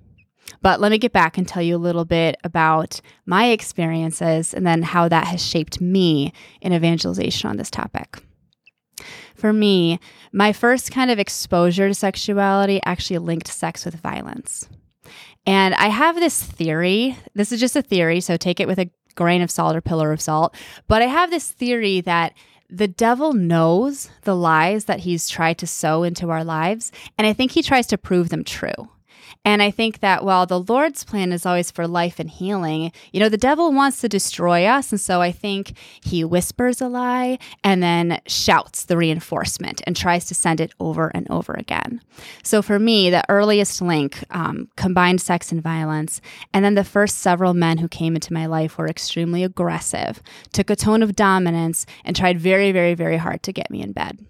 But 0.61 0.79
let 0.79 0.91
me 0.91 0.97
get 0.97 1.13
back 1.13 1.37
and 1.37 1.47
tell 1.47 1.61
you 1.61 1.75
a 1.75 1.77
little 1.77 2.05
bit 2.05 2.37
about 2.43 3.01
my 3.25 3.47
experiences 3.47 4.53
and 4.53 4.65
then 4.65 4.83
how 4.83 5.07
that 5.07 5.27
has 5.27 5.45
shaped 5.45 5.79
me 5.81 6.33
in 6.61 6.73
evangelization 6.73 7.49
on 7.49 7.57
this 7.57 7.71
topic. 7.71 8.17
For 9.35 9.51
me, 9.51 9.99
my 10.31 10.53
first 10.53 10.91
kind 10.91 11.11
of 11.11 11.19
exposure 11.19 11.87
to 11.87 11.93
sexuality 11.93 12.79
actually 12.85 13.17
linked 13.19 13.47
sex 13.47 13.85
with 13.85 13.95
violence. 13.95 14.69
And 15.45 15.75
I 15.75 15.87
have 15.87 16.15
this 16.15 16.41
theory. 16.41 17.17
This 17.35 17.51
is 17.51 17.59
just 17.59 17.75
a 17.75 17.81
theory, 17.81 18.21
so 18.21 18.37
take 18.37 18.59
it 18.59 18.67
with 18.67 18.79
a 18.79 18.89
grain 19.13 19.41
of 19.41 19.51
salt 19.51 19.75
or 19.75 19.81
pillar 19.81 20.11
of 20.11 20.21
salt. 20.21 20.55
But 20.87 21.01
I 21.01 21.05
have 21.05 21.29
this 21.29 21.51
theory 21.51 22.01
that 22.01 22.33
the 22.69 22.87
devil 22.87 23.33
knows 23.33 24.09
the 24.23 24.35
lies 24.35 24.85
that 24.85 25.01
he's 25.01 25.29
tried 25.29 25.57
to 25.59 25.67
sow 25.67 26.03
into 26.03 26.29
our 26.29 26.43
lives, 26.43 26.91
and 27.17 27.27
I 27.27 27.33
think 27.33 27.51
he 27.51 27.61
tries 27.61 27.87
to 27.87 27.97
prove 27.97 28.29
them 28.29 28.43
true. 28.43 28.89
And 29.45 29.61
I 29.61 29.69
think 29.69 29.99
that 29.99 30.25
while 30.25 30.47
the 30.47 30.59
Lord's 30.59 31.03
plan 31.03 31.31
is 31.31 31.45
always 31.45 31.69
for 31.69 31.87
life 31.87 32.19
and 32.19 32.29
healing, 32.29 32.91
you 33.13 33.19
know, 33.19 33.29
the 33.29 33.37
devil 33.37 33.71
wants 33.71 34.01
to 34.01 34.09
destroy 34.09 34.65
us. 34.65 34.91
And 34.91 34.99
so 34.99 35.21
I 35.21 35.31
think 35.31 35.77
he 36.03 36.25
whispers 36.25 36.81
a 36.81 36.87
lie 36.87 37.37
and 37.63 37.81
then 37.81 38.19
shouts 38.25 38.85
the 38.85 38.97
reinforcement 38.97 39.83
and 39.85 39.95
tries 39.95 40.25
to 40.25 40.35
send 40.35 40.59
it 40.59 40.73
over 40.79 41.11
and 41.13 41.29
over 41.29 41.53
again. 41.53 42.01
So 42.41 42.63
for 42.63 42.79
me, 42.79 43.11
the 43.11 43.23
earliest 43.29 43.83
link 43.83 44.23
um, 44.31 44.67
combined 44.75 45.21
sex 45.21 45.51
and 45.51 45.61
violence. 45.61 46.21
And 46.51 46.65
then 46.65 46.73
the 46.73 46.83
first 46.83 47.19
several 47.19 47.53
men 47.53 47.77
who 47.77 47.87
came 47.87 48.15
into 48.15 48.33
my 48.33 48.47
life 48.47 48.79
were 48.79 48.87
extremely 48.87 49.43
aggressive, 49.43 50.23
took 50.53 50.71
a 50.71 50.75
tone 50.75 51.03
of 51.03 51.15
dominance, 51.15 51.85
and 52.03 52.15
tried 52.15 52.39
very, 52.39 52.71
very, 52.71 52.95
very 52.95 53.17
hard 53.17 53.43
to 53.43 53.53
get 53.53 53.69
me 53.69 53.81
in 53.81 53.91
bed. 53.91 54.25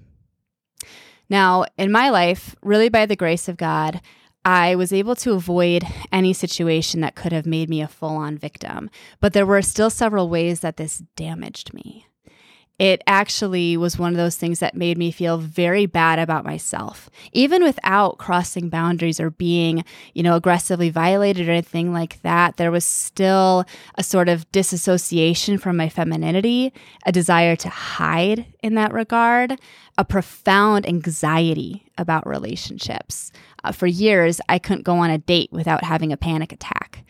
Now, 1.29 1.65
in 1.77 1.91
my 1.91 2.09
life, 2.09 2.55
really 2.61 2.89
by 2.89 3.05
the 3.05 3.15
grace 3.15 3.47
of 3.47 3.57
God, 3.57 4.01
I 4.45 4.75
was 4.75 4.93
able 4.93 5.15
to 5.17 5.33
avoid 5.33 5.83
any 6.11 6.31
situation 6.31 7.01
that 7.01 7.15
could 7.15 7.31
have 7.31 7.47
made 7.47 7.67
me 7.67 7.81
a 7.81 7.87
full 7.87 8.15
on 8.15 8.37
victim, 8.37 8.91
but 9.19 9.33
there 9.33 9.45
were 9.45 9.63
still 9.63 9.89
several 9.89 10.29
ways 10.29 10.59
that 10.59 10.77
this 10.77 10.99
damaged 11.15 11.73
me. 11.73 12.05
It 12.77 13.01
actually 13.07 13.77
was 13.77 13.97
one 13.97 14.11
of 14.11 14.17
those 14.17 14.35
things 14.35 14.59
that 14.59 14.75
made 14.75 14.97
me 14.97 15.09
feel 15.09 15.37
very 15.37 15.85
bad 15.85 16.19
about 16.19 16.43
myself 16.43 17.09
even 17.31 17.63
without 17.63 18.17
crossing 18.17 18.67
boundaries 18.67 19.17
or 19.17 19.29
being 19.29 19.85
you 20.13 20.21
know 20.21 20.35
aggressively 20.35 20.89
violated 20.89 21.47
or 21.47 21.53
anything 21.53 21.93
like 21.93 22.21
that. 22.23 22.57
There 22.57 22.71
was 22.71 22.83
still 22.83 23.63
a 23.95 24.03
sort 24.03 24.27
of 24.27 24.51
disassociation 24.51 25.57
from 25.57 25.77
my 25.77 25.87
femininity 25.87 26.73
a 27.05 27.13
desire 27.13 27.55
to 27.55 27.69
hide 27.69 28.45
in 28.61 28.75
that 28.75 28.93
regard 28.93 29.57
a 29.97 30.03
profound 30.03 30.85
anxiety 30.85 31.85
about 31.97 32.27
relationships 32.27 33.31
uh, 33.65 33.71
for 33.71 33.87
years 33.87 34.39
i 34.49 34.59
couldn't 34.59 34.83
go 34.83 34.95
on 34.95 35.09
a 35.09 35.17
date 35.17 35.49
without 35.51 35.83
having 35.83 36.11
a 36.11 36.17
panic 36.17 36.51
attack. 36.51 37.03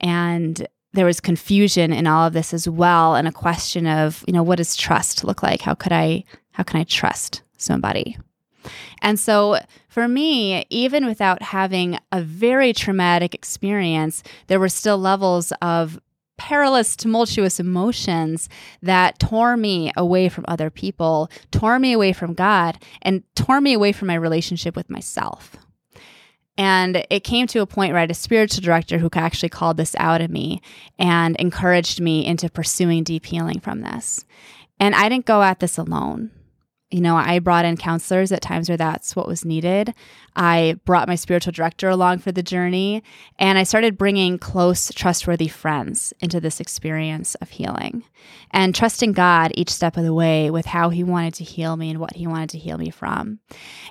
And 0.00 0.66
there 0.92 1.06
was 1.06 1.20
confusion 1.20 1.92
in 1.92 2.06
all 2.06 2.26
of 2.26 2.32
this 2.32 2.54
as 2.54 2.68
well 2.68 3.14
and 3.14 3.28
a 3.28 3.32
question 3.32 3.86
of 3.86 4.24
you 4.26 4.32
know 4.32 4.42
what 4.42 4.56
does 4.56 4.76
trust 4.76 5.24
look 5.24 5.42
like? 5.42 5.60
How 5.60 5.74
could 5.74 5.92
i 5.92 6.24
how 6.52 6.62
can 6.62 6.80
i 6.80 6.84
trust 6.84 7.42
somebody? 7.58 8.16
And 9.02 9.20
so 9.20 9.58
for 9.88 10.08
me 10.08 10.64
even 10.70 11.06
without 11.06 11.42
having 11.42 11.98
a 12.12 12.22
very 12.22 12.72
traumatic 12.72 13.34
experience 13.34 14.22
there 14.46 14.60
were 14.60 14.68
still 14.68 14.98
levels 14.98 15.52
of 15.62 16.00
perilous 16.38 16.96
tumultuous 16.96 17.58
emotions 17.58 18.48
that 18.82 19.18
tore 19.18 19.56
me 19.56 19.90
away 19.96 20.28
from 20.28 20.44
other 20.48 20.68
people 20.68 21.30
tore 21.50 21.78
me 21.78 21.92
away 21.92 22.12
from 22.12 22.34
god 22.34 22.78
and 23.00 23.22
tore 23.34 23.60
me 23.60 23.72
away 23.72 23.90
from 23.90 24.08
my 24.08 24.14
relationship 24.14 24.76
with 24.76 24.90
myself 24.90 25.56
and 26.58 27.04
it 27.10 27.20
came 27.20 27.46
to 27.48 27.60
a 27.60 27.66
point 27.66 27.92
where 27.92 27.98
I 27.98 28.02
had 28.02 28.10
a 28.10 28.14
spiritual 28.14 28.62
director 28.62 28.98
who 28.98 29.10
actually 29.14 29.50
called 29.50 29.76
this 29.76 29.94
out 29.98 30.20
of 30.20 30.30
me 30.30 30.62
and 30.98 31.36
encouraged 31.36 32.00
me 32.00 32.24
into 32.24 32.48
pursuing 32.48 33.04
deep 33.04 33.26
healing 33.26 33.60
from 33.60 33.82
this. 33.82 34.24
And 34.80 34.94
I 34.94 35.08
didn't 35.08 35.26
go 35.26 35.42
at 35.42 35.60
this 35.60 35.78
alone. 35.78 36.30
You 36.90 37.00
know, 37.00 37.16
I 37.16 37.40
brought 37.40 37.64
in 37.64 37.76
counselors 37.76 38.30
at 38.30 38.42
times 38.42 38.68
where 38.68 38.76
that's 38.76 39.16
what 39.16 39.26
was 39.26 39.44
needed. 39.44 39.92
I 40.36 40.76
brought 40.84 41.08
my 41.08 41.16
spiritual 41.16 41.52
director 41.52 41.88
along 41.88 42.18
for 42.18 42.30
the 42.30 42.44
journey, 42.44 43.02
and 43.40 43.58
I 43.58 43.64
started 43.64 43.98
bringing 43.98 44.38
close, 44.38 44.92
trustworthy 44.94 45.48
friends 45.48 46.12
into 46.20 46.38
this 46.38 46.60
experience 46.60 47.34
of 47.36 47.50
healing 47.50 48.04
and 48.52 48.72
trusting 48.72 49.12
God 49.12 49.50
each 49.54 49.70
step 49.70 49.96
of 49.96 50.04
the 50.04 50.14
way 50.14 50.48
with 50.48 50.66
how 50.66 50.90
He 50.90 51.02
wanted 51.02 51.34
to 51.34 51.44
heal 51.44 51.76
me 51.76 51.90
and 51.90 51.98
what 51.98 52.14
He 52.14 52.28
wanted 52.28 52.50
to 52.50 52.58
heal 52.58 52.78
me 52.78 52.90
from. 52.90 53.40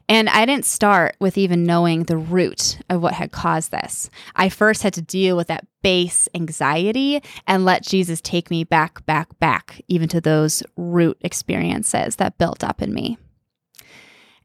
And 0.08 0.30
I 0.30 0.46
didn't 0.46 0.66
start 0.66 1.18
with 1.20 1.38
even 1.38 1.66
knowing 1.66 2.04
the 2.04 2.18
root 2.18 2.78
of 2.90 3.02
what 3.02 3.14
had 3.14 3.34
caused 3.34 3.72
this. 3.72 4.10
I 4.38 4.48
first 4.48 4.84
had 4.84 4.94
to 4.94 5.02
deal 5.02 5.36
with 5.36 5.48
that 5.48 5.68
base 5.86 6.28
anxiety 6.34 7.22
and 7.46 7.64
let 7.64 7.84
Jesus 7.84 8.20
take 8.20 8.50
me 8.50 8.64
back, 8.64 9.06
back, 9.06 9.38
back, 9.38 9.80
even 9.88 10.10
to 10.10 10.20
those 10.20 10.64
root 10.76 11.16
experiences 11.22 12.16
that 12.16 12.40
built 12.40 12.64
up 12.64 12.82
in 12.82 12.92
me. 12.92 13.20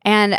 And 0.03 0.39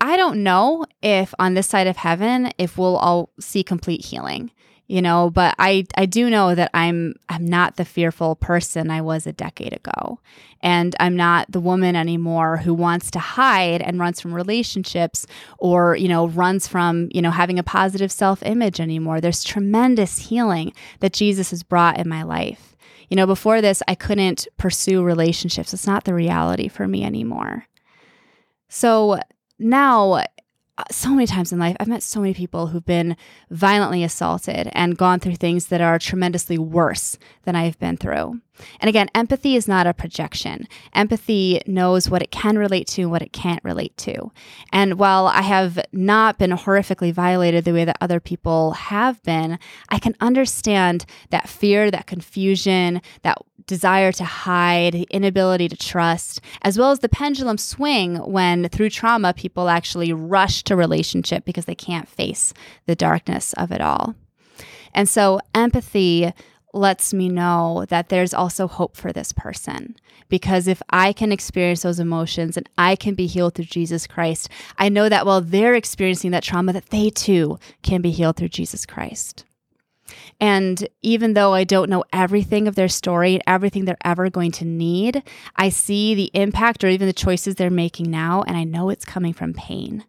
I 0.00 0.16
don't 0.16 0.42
know 0.42 0.86
if 1.02 1.32
on 1.38 1.54
this 1.54 1.68
side 1.68 1.86
of 1.86 1.96
heaven, 1.96 2.50
if 2.58 2.76
we'll 2.76 2.96
all 2.96 3.30
see 3.38 3.62
complete 3.62 4.04
healing 4.04 4.50
you 4.90 5.00
know 5.00 5.30
but 5.30 5.54
i 5.58 5.86
i 5.94 6.04
do 6.04 6.28
know 6.28 6.52
that 6.54 6.68
i'm 6.74 7.14
i'm 7.28 7.46
not 7.46 7.76
the 7.76 7.84
fearful 7.84 8.34
person 8.34 8.90
i 8.90 9.00
was 9.00 9.24
a 9.26 9.32
decade 9.32 9.72
ago. 9.72 10.18
And 10.62 10.94
i'm 10.98 11.16
not 11.16 11.50
the 11.50 11.60
woman 11.60 11.94
anymore 11.94 12.58
who 12.58 12.74
wants 12.74 13.10
to 13.12 13.20
hide 13.20 13.80
and 13.82 14.00
runs 14.00 14.20
from 14.20 14.34
relationships 14.34 15.26
or 15.58 15.96
you 15.96 16.08
know 16.08 16.26
runs 16.26 16.66
from 16.66 17.08
you 17.12 17.22
know 17.22 17.30
having 17.30 17.58
a 17.58 17.62
positive 17.62 18.10
self-image 18.10 18.80
anymore. 18.80 19.20
There's 19.20 19.44
tremendous 19.44 20.18
healing 20.18 20.72
that 20.98 21.12
jesus 21.12 21.50
has 21.50 21.62
brought 21.62 21.98
in 21.98 22.08
my 22.08 22.24
life. 22.24 22.76
You 23.08 23.16
know 23.16 23.26
before 23.26 23.60
this 23.60 23.82
i 23.86 23.94
couldn't 23.94 24.48
pursue 24.56 25.04
relationships. 25.04 25.72
It's 25.72 25.86
not 25.86 26.02
the 26.04 26.14
reality 26.14 26.66
for 26.68 26.88
me 26.88 27.04
anymore. 27.04 27.66
So 28.68 29.20
now 29.58 30.24
Uh, 30.80 30.84
so 30.90 31.10
many 31.10 31.26
times 31.26 31.52
in 31.52 31.58
life, 31.58 31.76
I've 31.78 31.88
met 31.88 32.02
so 32.02 32.20
many 32.20 32.32
people 32.32 32.68
who've 32.68 32.86
been 32.86 33.14
violently 33.50 34.02
assaulted 34.02 34.70
and 34.72 34.96
gone 34.96 35.20
through 35.20 35.36
things 35.36 35.66
that 35.66 35.82
are 35.82 35.98
tremendously 35.98 36.56
worse 36.56 37.18
than 37.42 37.54
I've 37.54 37.78
been 37.78 37.98
through. 37.98 38.40
And 38.80 38.88
again, 38.88 39.08
empathy 39.14 39.56
is 39.56 39.68
not 39.68 39.86
a 39.86 39.94
projection. 39.94 40.66
Empathy 40.94 41.60
knows 41.66 42.08
what 42.08 42.22
it 42.22 42.30
can 42.30 42.58
relate 42.58 42.86
to 42.88 43.02
and 43.02 43.10
what 43.10 43.22
it 43.22 43.32
can't 43.32 43.62
relate 43.64 43.96
to. 43.98 44.30
And 44.72 44.98
while 44.98 45.26
I 45.26 45.42
have 45.42 45.78
not 45.92 46.38
been 46.38 46.50
horrifically 46.50 47.12
violated 47.12 47.64
the 47.64 47.72
way 47.72 47.84
that 47.84 47.98
other 48.00 48.20
people 48.20 48.72
have 48.72 49.22
been, 49.22 49.58
I 49.88 49.98
can 49.98 50.14
understand 50.20 51.06
that 51.30 51.48
fear, 51.48 51.90
that 51.90 52.06
confusion, 52.06 53.02
that 53.22 53.38
desire 53.66 54.10
to 54.10 54.24
hide, 54.24 54.94
inability 55.10 55.68
to 55.68 55.76
trust, 55.76 56.40
as 56.62 56.76
well 56.76 56.90
as 56.90 56.98
the 56.98 57.08
pendulum 57.08 57.56
swing 57.56 58.16
when 58.16 58.68
through 58.68 58.90
trauma 58.90 59.32
people 59.32 59.68
actually 59.68 60.12
rush 60.12 60.64
to 60.64 60.74
relationship 60.74 61.44
because 61.44 61.66
they 61.66 61.74
can't 61.74 62.08
face 62.08 62.52
the 62.86 62.96
darkness 62.96 63.52
of 63.52 63.70
it 63.70 63.80
all. 63.80 64.16
And 64.92 65.08
so 65.08 65.40
empathy 65.54 66.32
lets 66.72 67.12
me 67.12 67.28
know 67.28 67.84
that 67.88 68.08
there's 68.08 68.34
also 68.34 68.66
hope 68.66 68.96
for 68.96 69.12
this 69.12 69.32
person. 69.32 69.96
Because 70.28 70.68
if 70.68 70.80
I 70.90 71.12
can 71.12 71.32
experience 71.32 71.82
those 71.82 71.98
emotions 71.98 72.56
and 72.56 72.68
I 72.78 72.96
can 72.96 73.14
be 73.14 73.26
healed 73.26 73.54
through 73.54 73.64
Jesus 73.66 74.06
Christ, 74.06 74.48
I 74.78 74.88
know 74.88 75.08
that 75.08 75.26
while 75.26 75.40
they're 75.40 75.74
experiencing 75.74 76.30
that 76.30 76.44
trauma, 76.44 76.72
that 76.72 76.90
they 76.90 77.10
too 77.10 77.58
can 77.82 78.00
be 78.00 78.12
healed 78.12 78.36
through 78.36 78.48
Jesus 78.48 78.86
Christ. 78.86 79.44
And 80.40 80.88
even 81.02 81.34
though 81.34 81.52
I 81.52 81.64
don't 81.64 81.90
know 81.90 82.04
everything 82.12 82.66
of 82.66 82.74
their 82.74 82.88
story 82.88 83.34
and 83.34 83.42
everything 83.46 83.84
they're 83.84 83.96
ever 84.04 84.30
going 84.30 84.52
to 84.52 84.64
need, 84.64 85.22
I 85.56 85.68
see 85.68 86.14
the 86.14 86.30
impact 86.34 86.82
or 86.82 86.88
even 86.88 87.06
the 87.06 87.12
choices 87.12 87.54
they're 87.54 87.70
making 87.70 88.10
now, 88.10 88.42
and 88.42 88.56
I 88.56 88.64
know 88.64 88.90
it's 88.90 89.04
coming 89.04 89.32
from 89.32 89.54
pain. 89.54 90.04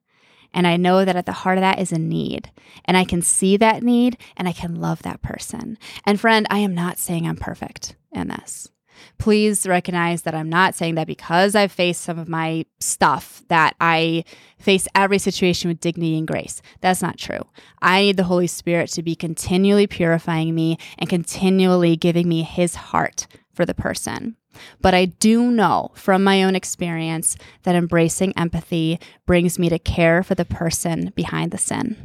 And 0.54 0.68
I 0.68 0.78
know 0.78 1.06
that 1.06 1.16
at 1.16 1.26
the 1.26 1.32
heart 1.32 1.58
of 1.58 1.62
that 1.62 1.80
is 1.80 1.92
a 1.92 2.00
need. 2.00 2.52
And 2.86 2.98
I 2.98 3.06
can 3.06 3.22
see 3.22 3.58
that 3.58 3.84
need 3.84 4.18
and 4.36 4.48
I 4.48 4.52
can 4.52 4.76
love 4.76 5.02
that 5.04 5.22
person. 5.22 5.78
And 6.06 6.20
friend, 6.20 6.46
I 6.50 6.60
am 6.60 6.76
not 6.76 6.98
saying 6.98 7.28
I'm 7.28 7.38
perfect 7.38 7.96
in 8.12 8.28
this. 8.28 8.70
Please 9.18 9.66
recognize 9.66 10.24
that 10.24 10.36
I'm 10.36 10.50
not 10.50 10.76
saying 10.76 10.96
that 10.96 11.08
because 11.08 11.56
I've 11.56 11.72
faced 11.72 12.02
some 12.02 12.20
of 12.20 12.30
my 12.30 12.66
stuff 12.80 13.44
that 13.48 13.76
I 13.80 14.24
face 14.60 14.88
every 14.96 15.18
situation 15.18 15.70
with 15.70 15.80
dignity 15.80 16.18
and 16.18 16.28
grace. 16.28 16.62
That's 16.82 17.02
not 17.02 17.18
true. 17.18 17.42
I 17.82 18.02
need 18.02 18.18
the 18.18 18.26
Holy 18.26 18.48
Spirit 18.48 18.90
to 18.92 19.04
be 19.04 19.16
continually 19.16 19.88
purifying 19.88 20.54
me 20.54 20.78
and 21.00 21.10
continually 21.10 21.96
giving 21.96 22.28
me 22.28 22.44
his 22.44 22.76
heart 22.76 23.28
for 23.54 23.66
the 23.66 23.74
person. 23.74 24.36
But 24.82 24.94
I 24.94 25.06
do 25.06 25.52
know 25.52 25.92
from 25.94 26.24
my 26.24 26.44
own 26.44 26.56
experience 26.56 27.38
that 27.64 27.76
embracing 27.76 28.38
empathy 28.38 29.00
brings 29.26 29.58
me 29.58 29.70
to 29.70 29.80
care 29.80 30.24
for 30.24 30.36
the 30.36 30.46
person 30.46 31.12
behind 31.16 31.52
the 31.52 31.58
sin. 31.58 31.98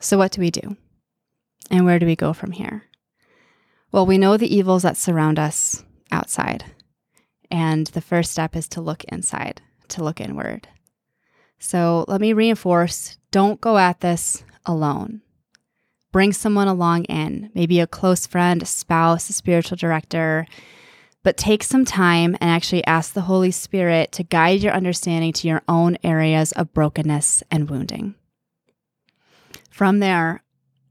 So, 0.00 0.18
what 0.18 0.32
do 0.32 0.40
we 0.40 0.50
do? 0.50 0.76
And 1.70 1.84
where 1.84 1.98
do 1.98 2.06
we 2.06 2.16
go 2.16 2.32
from 2.32 2.52
here? 2.52 2.84
Well, 3.92 4.06
we 4.06 4.18
know 4.18 4.36
the 4.36 4.54
evils 4.54 4.82
that 4.82 4.96
surround 4.96 5.38
us 5.38 5.84
outside. 6.12 6.64
And 7.50 7.86
the 7.88 8.00
first 8.00 8.32
step 8.32 8.54
is 8.54 8.68
to 8.68 8.80
look 8.80 9.04
inside, 9.04 9.62
to 9.88 10.04
look 10.04 10.20
inward. 10.20 10.68
So, 11.58 12.04
let 12.08 12.20
me 12.20 12.32
reinforce 12.32 13.18
don't 13.30 13.60
go 13.60 13.78
at 13.78 14.00
this 14.00 14.44
alone. 14.64 15.22
Bring 16.16 16.32
someone 16.32 16.66
along 16.66 17.04
in, 17.10 17.50
maybe 17.52 17.78
a 17.78 17.86
close 17.86 18.26
friend, 18.26 18.62
a 18.62 18.64
spouse, 18.64 19.28
a 19.28 19.34
spiritual 19.34 19.76
director. 19.76 20.46
But 21.22 21.36
take 21.36 21.62
some 21.62 21.84
time 21.84 22.38
and 22.40 22.50
actually 22.50 22.82
ask 22.86 23.12
the 23.12 23.20
Holy 23.28 23.50
Spirit 23.50 24.12
to 24.12 24.22
guide 24.22 24.62
your 24.62 24.72
understanding 24.72 25.34
to 25.34 25.46
your 25.46 25.60
own 25.68 25.98
areas 26.02 26.52
of 26.52 26.72
brokenness 26.72 27.42
and 27.50 27.68
wounding. 27.68 28.14
From 29.68 29.98
there, 29.98 30.42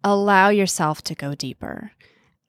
allow 0.04 0.50
yourself 0.50 1.02
to 1.06 1.16
go 1.16 1.34
deeper. 1.34 1.90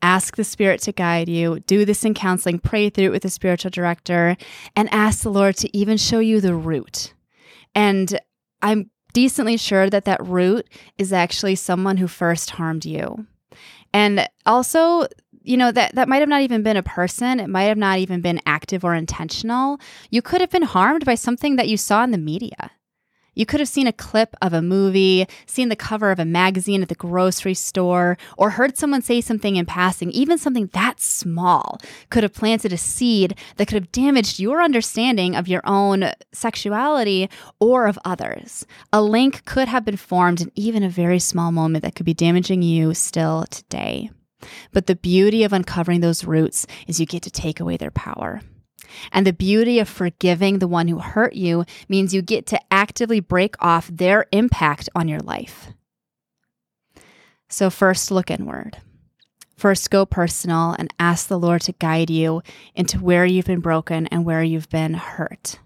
Ask 0.03 0.37
the 0.37 0.45
Spirit 0.45 0.83
to 0.83 0.93
guide 0.93 1.31
you. 1.31 1.61
Do 1.61 1.87
this 1.87 2.05
in 2.05 2.12
counseling. 2.12 2.59
Pray 2.59 2.91
through 2.91 3.07
it 3.07 3.12
with 3.12 3.25
a 3.25 3.31
spiritual 3.31 3.71
director 3.71 4.37
and 4.77 4.93
ask 4.93 5.23
the 5.23 5.31
Lord 5.31 5.57
to 5.57 5.75
even 5.75 5.97
show 5.97 6.19
you 6.19 6.43
the 6.43 6.55
root. 6.55 7.15
And 7.75 8.21
I'm 8.61 8.91
decently 9.16 9.57
sure 9.57 9.88
that 9.88 10.05
that 10.05 10.22
root 10.26 10.68
is 10.98 11.11
actually 11.11 11.55
someone 11.55 11.96
who 11.96 12.07
first 12.07 12.50
harmed 12.50 12.85
you. 12.85 13.26
And 13.94 14.29
also, 14.44 15.07
you 15.40 15.57
know, 15.57 15.72
that, 15.72 15.94
that 15.94 16.07
might 16.07 16.18
have 16.18 16.29
not 16.29 16.42
even 16.42 16.62
been 16.62 16.76
a 16.76 16.83
person. 16.83 17.40
It 17.40 17.48
might 17.48 17.62
have 17.62 17.79
not 17.79 17.98
even 17.98 18.20
been 18.20 18.42
active 18.44 18.85
or 18.85 18.94
intentional. 18.94 19.81
You 20.11 20.20
could 20.20 20.42
have 20.42 20.50
been 20.50 20.64
harmed 20.64 21.07
by 21.07 21.14
something 21.14 21.57
that 21.57 21.66
you 21.66 21.79
saw 21.79 22.05
in 22.05 22.11
the 22.11 22.18
media. 22.18 22.72
You 23.37 23.44
could 23.46 23.61
have 23.61 23.68
seen 23.68 23.87
a 23.87 23.92
clip 23.92 24.35
of 24.40 24.55
a 24.55 24.62
movie, 24.62 25.27
seen 25.46 25.68
the 25.68 25.77
cover 25.77 26.11
of 26.11 26.18
a 26.18 26.25
magazine 26.25 26.83
at 26.83 26.88
the 26.88 26.94
grocery 26.94 27.53
store, 27.55 28.16
or 28.37 28.51
heard 28.51 28.79
someone 28.79 29.03
say 29.03 29.20
something 29.20 29.57
in 29.57 29.66
passing. 29.66 30.11
Even 30.11 30.38
something 30.38 30.70
that 30.72 31.01
small 31.01 31.79
could 32.11 32.22
have 32.22 32.33
planted 32.33 32.72
a 32.72 32.79
seed 32.79 33.38
that 33.57 33.68
could 33.68 33.75
have 33.75 33.92
damaged 33.92 34.40
your 34.40 34.62
understanding 34.62 35.37
of 35.37 35.49
your 35.49 35.61
own 35.64 36.11
sexuality 36.33 37.29
or 37.61 37.87
of 37.87 37.99
others. 38.07 38.66
A 38.90 39.03
link 39.03 39.44
could 39.44 39.68
have 39.68 39.85
been 39.85 39.99
formed 39.99 40.40
in 40.40 40.51
even 40.55 40.83
a 40.83 40.88
very 40.88 41.18
small 41.18 41.53
moment 41.53 41.83
that 41.85 41.94
could 41.94 42.07
be 42.07 42.14
damaging 42.14 42.62
you 42.62 42.94
still 42.94 43.44
today. 43.51 44.11
But 44.72 44.87
the 44.87 44.96
beauty 44.96 45.44
of 45.44 45.53
uncovering 45.53 46.01
those 46.01 46.25
roots 46.25 46.66
is 46.87 46.99
you 46.99 47.05
get 47.05 47.22
to 47.25 47.31
take 47.31 47.61
away 47.61 47.77
their 47.77 47.90
power. 47.90 48.40
And 49.12 49.26
the 49.26 49.32
beauty 49.32 49.78
of 49.78 49.88
forgiving 49.88 50.59
the 50.59 50.68
one 50.68 50.88
who 50.88 50.98
hurt 50.98 51.35
you 51.35 51.64
means 51.88 52.14
you 52.14 52.22
get 52.22 52.46
to 52.46 52.61
actively 52.70 53.20
break 53.20 53.54
off 53.61 53.88
their 53.88 54.26
impact 54.32 54.88
on 54.94 55.09
your 55.09 55.20
life. 55.20 55.68
So, 57.48 57.70
first, 57.70 58.11
look 58.11 58.30
inward. 58.30 58.78
First, 59.56 59.90
go 59.90 60.04
personal 60.04 60.74
and 60.78 60.92
ask 60.98 61.28
the 61.28 61.38
Lord 61.38 61.62
to 61.62 61.72
guide 61.72 62.11
you 62.11 62.42
into 62.74 62.98
where 62.98 63.24
you've 63.24 63.46
been 63.46 63.61
broken 63.61 64.06
and 64.09 64.24
where 64.24 64.42
you've 64.42 64.68
been 64.68 64.94
hurt. 64.94 65.59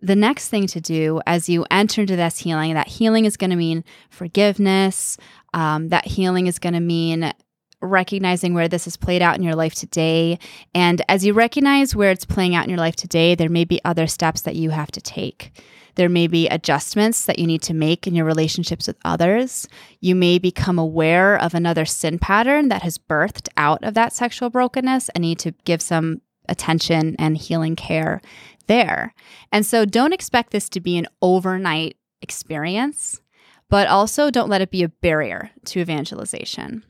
The 0.00 0.16
next 0.16 0.48
thing 0.48 0.66
to 0.68 0.80
do 0.80 1.20
as 1.26 1.48
you 1.48 1.66
enter 1.70 2.02
into 2.02 2.16
this 2.16 2.38
healing, 2.38 2.74
that 2.74 2.88
healing 2.88 3.24
is 3.24 3.36
going 3.36 3.50
to 3.50 3.56
mean 3.56 3.84
forgiveness. 4.10 5.16
Um, 5.54 5.88
that 5.88 6.06
healing 6.06 6.46
is 6.46 6.58
going 6.58 6.74
to 6.74 6.80
mean 6.80 7.32
recognizing 7.80 8.54
where 8.54 8.68
this 8.68 8.84
has 8.84 8.96
played 8.96 9.22
out 9.22 9.36
in 9.36 9.42
your 9.42 9.54
life 9.54 9.74
today. 9.74 10.38
And 10.74 11.02
as 11.08 11.24
you 11.24 11.32
recognize 11.32 11.94
where 11.94 12.10
it's 12.10 12.24
playing 12.24 12.54
out 12.54 12.64
in 12.64 12.70
your 12.70 12.78
life 12.78 12.96
today, 12.96 13.34
there 13.34 13.48
may 13.48 13.64
be 13.64 13.80
other 13.84 14.06
steps 14.06 14.40
that 14.42 14.56
you 14.56 14.70
have 14.70 14.90
to 14.92 15.00
take. 15.00 15.52
There 15.94 16.08
may 16.08 16.28
be 16.28 16.48
adjustments 16.48 17.24
that 17.24 17.40
you 17.40 17.46
need 17.46 17.62
to 17.62 17.74
make 17.74 18.06
in 18.06 18.14
your 18.14 18.24
relationships 18.24 18.86
with 18.86 18.96
others. 19.04 19.66
You 20.00 20.14
may 20.14 20.38
become 20.38 20.78
aware 20.78 21.36
of 21.36 21.54
another 21.54 21.84
sin 21.84 22.20
pattern 22.20 22.68
that 22.68 22.82
has 22.82 22.98
birthed 22.98 23.48
out 23.56 23.82
of 23.82 23.94
that 23.94 24.12
sexual 24.12 24.48
brokenness 24.48 25.08
and 25.08 25.22
need 25.22 25.40
to 25.40 25.52
give 25.64 25.82
some 25.82 26.20
attention 26.48 27.16
and 27.18 27.36
healing 27.36 27.74
care 27.74 28.20
there. 28.68 29.12
And 29.50 29.66
so 29.66 29.84
don't 29.84 30.12
expect 30.12 30.52
this 30.52 30.68
to 30.70 30.80
be 30.80 30.96
an 30.98 31.08
overnight 31.20 31.96
experience, 32.22 33.20
but 33.68 33.88
also 33.88 34.30
don't 34.30 34.48
let 34.48 34.60
it 34.60 34.70
be 34.70 34.84
a 34.84 34.88
barrier 34.88 35.50
to 35.66 35.80
evangelization. 35.80 36.84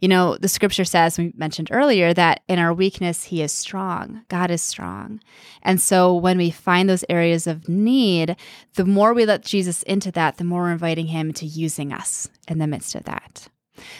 You 0.00 0.08
know, 0.08 0.36
the 0.36 0.48
scripture 0.48 0.84
says, 0.84 1.18
we 1.18 1.32
mentioned 1.36 1.68
earlier, 1.70 2.14
that 2.14 2.42
in 2.48 2.58
our 2.58 2.72
weakness, 2.72 3.24
He 3.24 3.42
is 3.42 3.52
strong. 3.52 4.22
God 4.28 4.50
is 4.50 4.62
strong. 4.62 5.20
And 5.62 5.80
so 5.80 6.14
when 6.14 6.38
we 6.38 6.50
find 6.50 6.88
those 6.88 7.04
areas 7.08 7.46
of 7.46 7.68
need, 7.68 8.36
the 8.74 8.84
more 8.84 9.14
we 9.14 9.26
let 9.26 9.42
Jesus 9.42 9.82
into 9.84 10.10
that, 10.12 10.36
the 10.38 10.44
more 10.44 10.62
we're 10.62 10.72
inviting 10.72 11.06
Him 11.06 11.32
to 11.34 11.46
using 11.46 11.92
us 11.92 12.28
in 12.48 12.58
the 12.58 12.66
midst 12.66 12.94
of 12.94 13.04
that. 13.04 13.48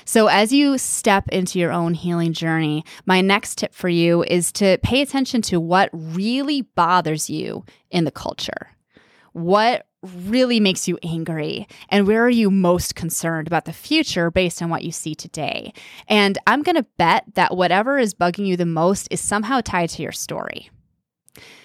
So, 0.06 0.28
as 0.28 0.52
you 0.52 0.78
step 0.78 1.28
into 1.28 1.58
your 1.58 1.70
own 1.70 1.92
healing 1.92 2.32
journey, 2.32 2.84
my 3.04 3.20
next 3.20 3.58
tip 3.58 3.74
for 3.74 3.90
you 3.90 4.22
is 4.24 4.50
to 4.52 4.78
pay 4.78 5.02
attention 5.02 5.42
to 5.42 5.60
what 5.60 5.90
really 5.92 6.62
bothers 6.62 7.28
you 7.28 7.64
in 7.90 8.04
the 8.04 8.10
culture. 8.10 8.75
What 9.36 9.86
really 10.02 10.60
makes 10.60 10.88
you 10.88 10.98
angry? 11.02 11.68
And 11.90 12.06
where 12.06 12.24
are 12.24 12.30
you 12.30 12.50
most 12.50 12.94
concerned 12.94 13.46
about 13.46 13.66
the 13.66 13.72
future 13.74 14.30
based 14.30 14.62
on 14.62 14.70
what 14.70 14.82
you 14.82 14.90
see 14.90 15.14
today? 15.14 15.74
And 16.08 16.38
I'm 16.46 16.62
going 16.62 16.76
to 16.76 16.86
bet 16.96 17.24
that 17.34 17.54
whatever 17.54 17.98
is 17.98 18.14
bugging 18.14 18.46
you 18.46 18.56
the 18.56 18.64
most 18.64 19.08
is 19.10 19.20
somehow 19.20 19.60
tied 19.60 19.90
to 19.90 20.02
your 20.02 20.12
story. 20.12 20.70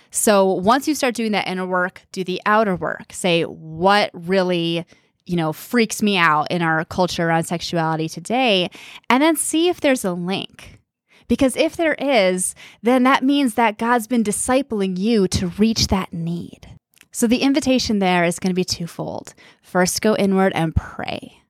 So 0.09 0.51
once 0.51 0.85
you 0.85 0.95
start 0.95 1.15
doing 1.15 1.31
that 1.31 1.47
inner 1.47 1.65
work, 1.65 2.01
do 2.11 2.25
the 2.25 2.41
outer 2.45 2.75
work. 2.75 3.13
Say 3.13 3.43
what 3.43 4.11
really 4.13 4.85
you 5.25 5.37
know, 5.37 5.53
freaks 5.53 6.01
me 6.01 6.17
out 6.17 6.51
in 6.51 6.61
our 6.61 6.83
culture 6.83 7.25
around 7.25 7.45
sexuality 7.45 8.09
today, 8.09 8.69
and 9.09 9.23
then 9.23 9.37
see 9.37 9.69
if 9.69 9.79
there's 9.79 10.03
a 10.03 10.11
link. 10.11 10.81
Because 11.29 11.55
if 11.55 11.77
there 11.77 11.93
is, 11.93 12.53
then 12.81 13.03
that 13.03 13.23
means 13.23 13.53
that 13.53 13.77
God's 13.77 14.07
been 14.07 14.23
discipling 14.23 14.97
you 14.97 15.29
to 15.29 15.47
reach 15.47 15.87
that 15.87 16.11
need. 16.11 16.67
So 17.11 17.27
the 17.27 17.41
invitation 17.41 17.99
there 17.99 18.23
is 18.23 18.39
going 18.39 18.51
to 18.51 18.55
be 18.55 18.63
twofold. 18.63 19.33
First, 19.61 20.01
go 20.01 20.15
inward 20.15 20.53
and 20.55 20.75
pray. 20.75 21.41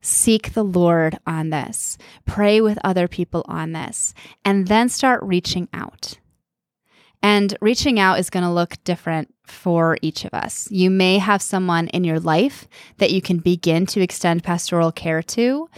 Seek 0.00 0.52
the 0.52 0.62
Lord 0.62 1.18
on 1.26 1.50
this. 1.50 1.98
Pray 2.24 2.60
with 2.60 2.78
other 2.84 3.08
people 3.08 3.44
on 3.48 3.72
this. 3.72 4.14
And 4.44 4.68
then 4.68 4.88
start 4.88 5.22
reaching 5.22 5.68
out. 5.72 6.18
And 7.22 7.56
reaching 7.60 7.98
out 7.98 8.20
is 8.20 8.30
going 8.30 8.44
to 8.44 8.50
look 8.50 8.76
different 8.84 9.34
for 9.44 9.98
each 10.02 10.24
of 10.24 10.32
us. 10.34 10.70
You 10.70 10.90
may 10.90 11.18
have 11.18 11.42
someone 11.42 11.88
in 11.88 12.04
your 12.04 12.20
life 12.20 12.68
that 12.98 13.10
you 13.10 13.20
can 13.20 13.38
begin 13.38 13.86
to 13.86 14.00
extend 14.00 14.44
pastoral 14.44 14.92
care 14.92 15.22
to, 15.22 15.68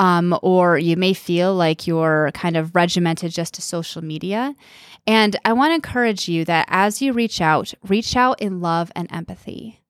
um, 0.00 0.36
or 0.42 0.76
you 0.76 0.96
may 0.96 1.12
feel 1.12 1.54
like 1.54 1.86
you're 1.86 2.30
kind 2.34 2.56
of 2.56 2.74
regimented 2.74 3.32
just 3.32 3.54
to 3.54 3.62
social 3.62 4.02
media. 4.02 4.56
And 5.06 5.36
I 5.44 5.52
want 5.52 5.70
to 5.70 5.76
encourage 5.76 6.28
you 6.28 6.44
that 6.44 6.66
as 6.68 7.00
you 7.00 7.12
reach 7.12 7.40
out, 7.40 7.72
reach 7.86 8.16
out 8.16 8.40
in 8.40 8.60
love 8.60 8.92
and 8.94 9.10
empathy. 9.10 9.80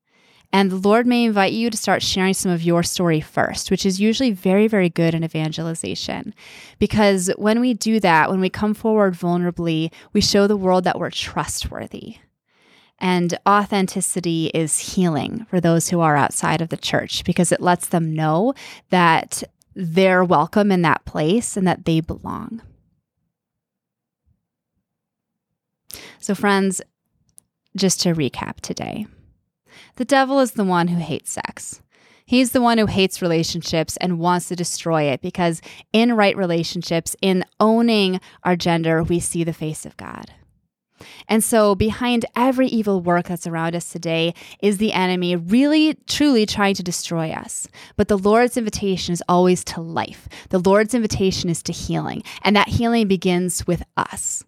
And 0.51 0.71
the 0.71 0.77
Lord 0.77 1.05
may 1.05 1.25
invite 1.25 1.53
you 1.53 1.69
to 1.69 1.77
start 1.77 2.01
sharing 2.01 2.33
some 2.33 2.51
of 2.51 2.63
your 2.63 2.81
story 2.81 3.21
first, 3.21 3.69
which 3.69 3.85
is 3.85 4.01
usually 4.01 4.31
very, 4.31 4.67
very 4.67 4.89
good 4.89 5.13
in 5.13 5.23
evangelization. 5.23 6.33
Because 6.79 7.29
when 7.37 7.59
we 7.59 7.75
do 7.75 7.99
that, 7.99 8.31
when 8.31 8.39
we 8.39 8.49
come 8.49 8.73
forward 8.73 9.13
vulnerably, 9.13 9.91
we 10.11 10.21
show 10.21 10.47
the 10.47 10.57
world 10.57 10.85
that 10.85 10.97
we're 10.97 11.11
trustworthy. 11.11 12.17
And 12.97 13.37
authenticity 13.47 14.47
is 14.53 14.95
healing 14.95 15.45
for 15.49 15.61
those 15.61 15.89
who 15.89 15.99
are 16.01 16.17
outside 16.17 16.61
of 16.61 16.69
the 16.69 16.77
church 16.77 17.23
because 17.23 17.51
it 17.51 17.61
lets 17.61 17.87
them 17.87 18.13
know 18.13 18.53
that 18.89 19.43
they're 19.75 20.23
welcome 20.23 20.71
in 20.71 20.81
that 20.81 21.05
place 21.05 21.55
and 21.55 21.65
that 21.67 21.85
they 21.85 22.01
belong. 22.01 22.61
So, 26.19 26.35
friends, 26.35 26.81
just 27.75 28.01
to 28.01 28.13
recap 28.13 28.61
today 28.61 29.05
the 29.95 30.05
devil 30.05 30.39
is 30.39 30.53
the 30.53 30.63
one 30.63 30.87
who 30.87 30.99
hates 30.99 31.31
sex. 31.31 31.81
He's 32.25 32.51
the 32.51 32.61
one 32.61 32.77
who 32.77 32.85
hates 32.85 33.21
relationships 33.21 33.97
and 33.97 34.19
wants 34.19 34.47
to 34.49 34.55
destroy 34.55 35.03
it 35.03 35.21
because 35.21 35.61
in 35.91 36.13
right 36.13 36.37
relationships, 36.37 37.15
in 37.21 37.43
owning 37.59 38.21
our 38.43 38.55
gender, 38.55 39.03
we 39.03 39.19
see 39.19 39.43
the 39.43 39.53
face 39.53 39.85
of 39.85 39.97
God. 39.97 40.31
And 41.27 41.43
so, 41.43 41.75
behind 41.75 42.25
every 42.35 42.67
evil 42.67 43.01
work 43.01 43.27
that's 43.27 43.47
around 43.47 43.75
us 43.75 43.89
today 43.89 44.33
is 44.61 44.77
the 44.77 44.93
enemy 44.93 45.35
really, 45.35 45.95
truly 46.07 46.45
trying 46.45 46.75
to 46.75 46.83
destroy 46.83 47.31
us. 47.31 47.67
But 47.95 48.09
the 48.09 48.17
Lord's 48.17 48.57
invitation 48.57 49.13
is 49.13 49.23
always 49.27 49.63
to 49.65 49.81
life. 49.81 50.27
The 50.49 50.59
Lord's 50.59 50.93
invitation 50.93 51.49
is 51.49 51.63
to 51.63 51.71
healing. 51.71 52.23
And 52.43 52.55
that 52.55 52.67
healing 52.67 53.07
begins 53.07 53.65
with 53.65 53.81
us. 53.95 54.43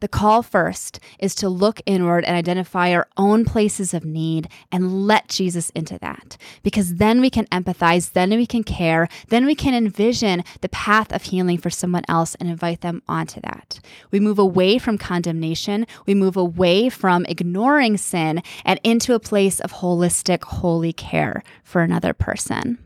The 0.00 0.08
call 0.08 0.42
first 0.42 0.98
is 1.18 1.34
to 1.36 1.48
look 1.48 1.80
inward 1.84 2.24
and 2.24 2.34
identify 2.34 2.92
our 2.92 3.06
own 3.18 3.44
places 3.44 3.92
of 3.92 4.04
need 4.04 4.48
and 4.72 5.06
let 5.06 5.28
Jesus 5.28 5.70
into 5.70 5.98
that. 5.98 6.38
Because 6.62 6.96
then 6.96 7.20
we 7.20 7.28
can 7.28 7.46
empathize, 7.46 8.12
then 8.12 8.30
we 8.30 8.46
can 8.46 8.64
care, 8.64 9.08
then 9.28 9.44
we 9.44 9.54
can 9.54 9.74
envision 9.74 10.42
the 10.62 10.70
path 10.70 11.12
of 11.12 11.24
healing 11.24 11.58
for 11.58 11.68
someone 11.68 12.04
else 12.08 12.34
and 12.36 12.48
invite 12.48 12.80
them 12.80 13.02
onto 13.08 13.40
that. 13.42 13.80
We 14.10 14.20
move 14.20 14.38
away 14.38 14.78
from 14.78 14.96
condemnation, 14.96 15.86
we 16.06 16.14
move 16.14 16.36
away 16.36 16.88
from 16.88 17.26
ignoring 17.26 17.98
sin 17.98 18.42
and 18.64 18.80
into 18.82 19.14
a 19.14 19.20
place 19.20 19.60
of 19.60 19.74
holistic, 19.74 20.44
holy 20.44 20.94
care 20.94 21.42
for 21.62 21.82
another 21.82 22.14
person. 22.14 22.78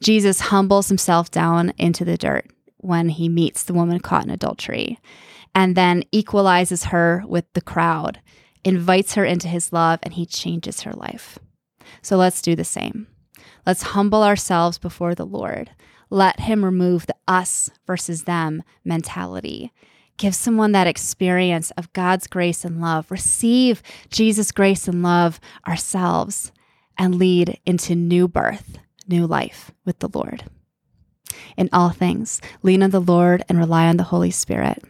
Jesus 0.00 0.40
humbles 0.40 0.88
himself 0.88 1.30
down 1.30 1.72
into 1.78 2.04
the 2.04 2.18
dirt 2.18 2.46
when 2.78 3.08
he 3.10 3.28
meets 3.28 3.62
the 3.62 3.74
woman 3.74 4.00
caught 4.00 4.24
in 4.24 4.30
adultery 4.30 4.98
and 5.54 5.76
then 5.76 6.04
equalizes 6.12 6.84
her 6.84 7.24
with 7.26 7.44
the 7.52 7.60
crowd, 7.60 8.20
invites 8.64 9.14
her 9.14 9.24
into 9.24 9.48
his 9.48 9.72
love, 9.72 10.00
and 10.02 10.14
he 10.14 10.26
changes 10.26 10.82
her 10.82 10.92
life. 10.92 11.38
So 12.02 12.16
let's 12.16 12.42
do 12.42 12.54
the 12.54 12.64
same. 12.64 13.06
Let's 13.66 13.82
humble 13.82 14.22
ourselves 14.22 14.78
before 14.78 15.14
the 15.14 15.26
Lord. 15.26 15.70
Let 16.08 16.40
him 16.40 16.64
remove 16.64 17.06
the 17.06 17.14
us 17.28 17.70
versus 17.86 18.24
them 18.24 18.62
mentality. 18.84 19.72
Give 20.16 20.34
someone 20.34 20.72
that 20.72 20.86
experience 20.86 21.70
of 21.72 21.92
God's 21.92 22.26
grace 22.26 22.64
and 22.64 22.80
love. 22.80 23.10
Receive 23.10 23.82
Jesus' 24.10 24.52
grace 24.52 24.86
and 24.86 25.02
love 25.02 25.40
ourselves 25.66 26.52
and 26.98 27.14
lead 27.14 27.58
into 27.64 27.94
new 27.94 28.28
birth, 28.28 28.78
new 29.08 29.26
life 29.26 29.70
with 29.84 30.00
the 30.00 30.10
Lord. 30.12 30.44
In 31.56 31.70
all 31.72 31.90
things, 31.90 32.40
lean 32.62 32.82
on 32.82 32.90
the 32.90 33.00
Lord 33.00 33.44
and 33.48 33.56
rely 33.56 33.86
on 33.86 33.96
the 33.96 34.04
Holy 34.04 34.30
Spirit. 34.30 34.82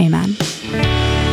Amen. 0.00 1.23